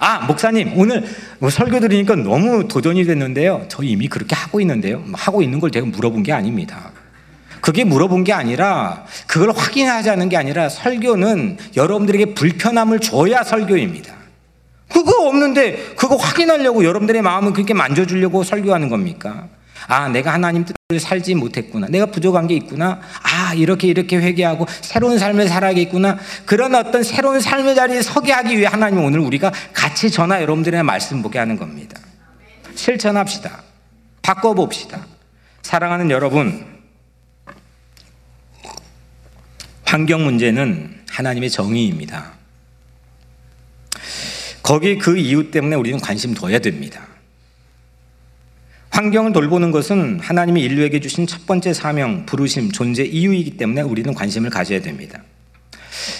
아 0.00 0.26
목사님 0.26 0.76
오늘 0.76 1.04
뭐 1.38 1.50
설교 1.50 1.80
들으니까 1.80 2.16
너무 2.16 2.66
도전이 2.68 3.04
됐는데요. 3.04 3.66
저 3.68 3.82
이미 3.82 4.08
그렇게 4.08 4.34
하고 4.34 4.60
있는데요. 4.60 4.98
뭐 5.00 5.12
하고 5.18 5.42
있는 5.42 5.60
걸 5.60 5.70
제가 5.70 5.86
물어본 5.86 6.22
게 6.24 6.32
아닙니다. 6.32 6.92
그게 7.60 7.84
물어본 7.84 8.24
게 8.24 8.32
아니라 8.32 9.04
그걸 9.26 9.50
확인하자는 9.50 10.28
게 10.28 10.36
아니라 10.36 10.68
설교는 10.68 11.58
여러분들에게 11.76 12.34
불편함을 12.34 13.00
줘야 13.00 13.42
설교입니다. 13.42 14.17
그거 14.88 15.28
없는데 15.28 15.94
그거 15.96 16.16
확인하려고 16.16 16.84
여러분들의 16.84 17.22
마음을 17.22 17.52
그렇게 17.52 17.74
만져주려고 17.74 18.42
설교하는 18.42 18.88
겁니까? 18.88 19.48
아, 19.86 20.08
내가 20.08 20.32
하나님 20.32 20.64
뜻 20.64 20.74
살지 20.98 21.34
못했구나. 21.34 21.86
내가 21.88 22.06
부족한 22.06 22.46
게 22.46 22.54
있구나. 22.54 23.00
아, 23.22 23.54
이렇게 23.54 23.88
이렇게 23.88 24.16
회개하고 24.16 24.66
새로운 24.80 25.18
삶을 25.18 25.48
살아야겠구나. 25.48 26.18
그런 26.46 26.74
어떤 26.74 27.02
새로운 27.02 27.40
삶의 27.40 27.74
자리에 27.74 28.02
서게 28.02 28.32
하기 28.32 28.56
위해 28.56 28.66
하나님 28.66 29.04
오늘 29.04 29.20
우리가 29.20 29.52
같이 29.72 30.10
전화 30.10 30.42
여러분들의 30.42 30.82
말씀 30.82 31.22
보게 31.22 31.38
하는 31.38 31.56
겁니다. 31.56 32.00
실천합시다. 32.74 33.62
바꿔봅시다. 34.22 35.06
사랑하는 35.62 36.10
여러분, 36.10 36.66
환경 39.84 40.24
문제는 40.24 41.02
하나님의 41.10 41.50
정의입니다. 41.50 42.37
거기에 44.68 44.98
그 44.98 45.16
이유 45.16 45.50
때문에 45.50 45.76
우리는 45.76 45.98
관심 45.98 46.34
둬야 46.34 46.58
됩니다. 46.58 47.06
환경을 48.90 49.32
돌보는 49.32 49.70
것은 49.70 50.20
하나님이 50.20 50.60
인류에게 50.60 51.00
주신 51.00 51.26
첫 51.26 51.46
번째 51.46 51.72
사명, 51.72 52.26
부르심, 52.26 52.70
존재 52.70 53.02
이유이기 53.02 53.52
때문에 53.56 53.80
우리는 53.80 54.12
관심을 54.12 54.50
가져야 54.50 54.82
됩니다. 54.82 55.22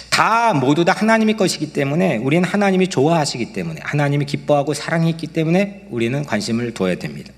다 0.09 0.55
모두 0.55 0.83
다 0.83 0.93
하나님의 0.93 1.37
것이기 1.37 1.73
때문에 1.73 2.17
우리는 2.17 2.43
하나님이 2.43 2.87
좋아하시기 2.87 3.53
때문에 3.53 3.81
하나님이 3.83 4.25
기뻐하고 4.25 4.73
사랑했기 4.73 5.27
때문에 5.27 5.85
우리는 5.91 6.25
관심을 6.25 6.73
둬야 6.73 6.95
됩니다. 6.95 7.31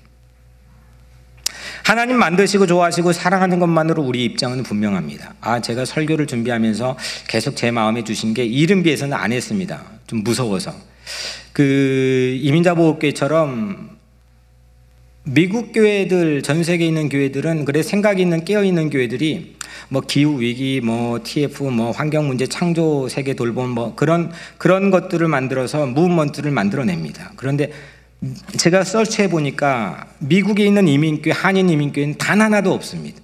하나님 1.84 2.16
만드시고 2.16 2.66
좋아하시고 2.66 3.12
사랑하는 3.12 3.58
것만으로 3.58 4.02
우리 4.02 4.24
입장은 4.24 4.62
분명합니다. 4.62 5.34
아, 5.42 5.60
제가 5.60 5.84
설교를 5.84 6.26
준비하면서 6.26 6.96
계속 7.28 7.54
제 7.54 7.70
마음에 7.70 8.02
주신 8.02 8.32
게 8.32 8.46
이름 8.46 8.82
비해서는 8.82 9.14
안 9.14 9.30
했습니다. 9.30 9.82
좀 10.06 10.22
무서워서. 10.24 10.91
그 11.52 12.38
이민자 12.40 12.74
보호교회처럼 12.74 13.90
미국 15.24 15.72
교회들 15.72 16.42
전 16.42 16.64
세계에 16.64 16.88
있는 16.88 17.08
교회들은 17.08 17.64
그래 17.64 17.82
생각이 17.82 18.22
있는 18.22 18.44
깨어 18.44 18.64
있는 18.64 18.90
교회들이 18.90 19.56
뭐 19.88 20.00
기후 20.00 20.40
위기 20.40 20.80
뭐 20.82 21.20
TF 21.22 21.64
뭐 21.64 21.92
환경 21.92 22.26
문제 22.26 22.46
창조 22.46 23.08
세계 23.08 23.34
돌봄 23.34 23.70
뭐 23.70 23.94
그런 23.94 24.32
그런 24.58 24.90
것들을 24.90 25.26
만들어서 25.28 25.86
movement를 25.86 26.50
만들어냅니다. 26.50 27.32
그런데 27.36 27.70
제가 28.56 28.84
서치해 28.84 29.28
보니까 29.28 30.06
미국에 30.18 30.64
있는 30.64 30.88
이민교회 30.88 31.32
한인 31.32 31.68
이민교회는 31.68 32.18
단 32.18 32.40
하나도 32.40 32.72
없습니다. 32.72 33.20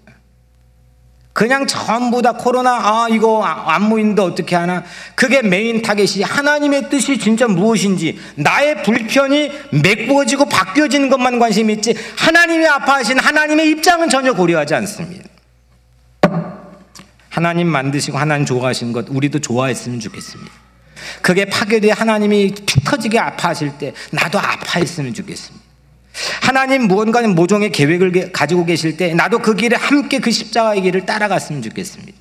그냥 1.38 1.68
전부 1.68 2.20
다 2.20 2.32
코로나 2.32 2.72
아 2.72 3.06
이거 3.08 3.44
안 3.44 3.82
모이는데 3.84 4.20
어떻게 4.22 4.56
하나 4.56 4.82
그게 5.14 5.40
main 5.40 5.82
target이 5.82 6.24
하나님의 6.24 6.90
뜻이 6.90 7.16
진짜 7.16 7.46
무엇인지 7.46 8.18
나의 8.34 8.82
불편이 8.82 9.52
메꾸어지고 9.70 10.46
바뀌어지는 10.46 11.08
것만 11.08 11.38
관심이 11.38 11.74
있지 11.74 11.94
하나님이 12.16 12.66
아파하신 12.66 13.20
하나님의 13.20 13.70
입장은 13.70 14.08
전혀 14.08 14.32
고려하지 14.32 14.74
않습니다. 14.74 15.28
하나님 17.28 17.68
만드시고 17.68 18.18
하나님 18.18 18.44
좋아하신 18.44 18.92
것 18.92 19.06
우리도 19.08 19.38
좋아했으면 19.38 20.00
좋겠습니다. 20.00 20.50
그게 21.22 21.44
파괴돼 21.44 21.92
하나님이 21.92 22.52
피 22.66 22.80
터지게 22.80 23.16
아파하실 23.16 23.78
때 23.78 23.92
나도 24.10 24.40
아파했으면 24.40 25.14
좋겠습니다. 25.14 25.67
하나님 26.42 26.82
무언가 26.82 27.20
모종의 27.26 27.72
계획을 27.72 28.32
가지고 28.32 28.64
계실 28.64 28.96
때 28.96 29.14
나도 29.14 29.38
그 29.38 29.54
길에 29.54 29.76
함께 29.76 30.18
그 30.18 30.30
십자가의 30.30 30.82
길을 30.82 31.06
따라갔으면 31.06 31.62
좋겠습니다. 31.62 32.18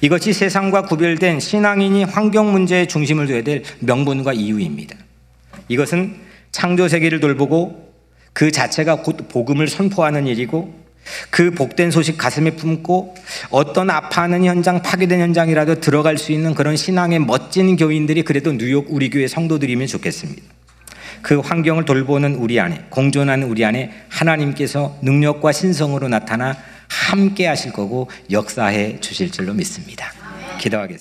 이것이 0.00 0.32
세상과 0.32 0.82
구별된 0.82 1.38
신앙인이 1.40 2.04
환경 2.04 2.52
문제에 2.52 2.86
중심을 2.86 3.28
둬야 3.28 3.42
될 3.42 3.62
명분과 3.80 4.32
이유입니다. 4.32 4.96
이것은 5.68 6.16
창조 6.50 6.88
세계를 6.88 7.20
돌보고 7.20 7.92
그 8.32 8.50
자체가 8.50 9.02
곧 9.02 9.28
복음을 9.28 9.68
선포하는 9.68 10.26
일이고 10.26 10.82
그 11.30 11.52
복된 11.52 11.90
소식 11.90 12.18
가슴에 12.18 12.52
품고 12.52 13.14
어떤 13.50 13.90
아파하는 13.90 14.44
현장, 14.44 14.82
파괴된 14.82 15.20
현장이라도 15.20 15.80
들어갈 15.80 16.18
수 16.18 16.32
있는 16.32 16.54
그런 16.54 16.76
신앙의 16.76 17.20
멋진 17.20 17.76
교인들이 17.76 18.22
그래도 18.22 18.52
뉴욕 18.52 18.86
우리 18.88 19.10
교회 19.10 19.26
성도들이면 19.28 19.86
좋겠습니다. 19.86 20.42
그 21.22 21.38
환경을 21.38 21.84
돌보는 21.84 22.34
우리 22.34 22.60
안에, 22.60 22.84
공존하는 22.90 23.48
우리 23.48 23.64
안에 23.64 23.90
하나님께서 24.08 24.98
능력과 25.02 25.52
신성으로 25.52 26.08
나타나 26.08 26.56
함께 26.88 27.46
하실 27.46 27.72
거고 27.72 28.10
역사해 28.30 29.00
주실 29.00 29.30
줄로 29.30 29.54
믿습니다. 29.54 30.12
기도하겠습니다. 30.58 31.00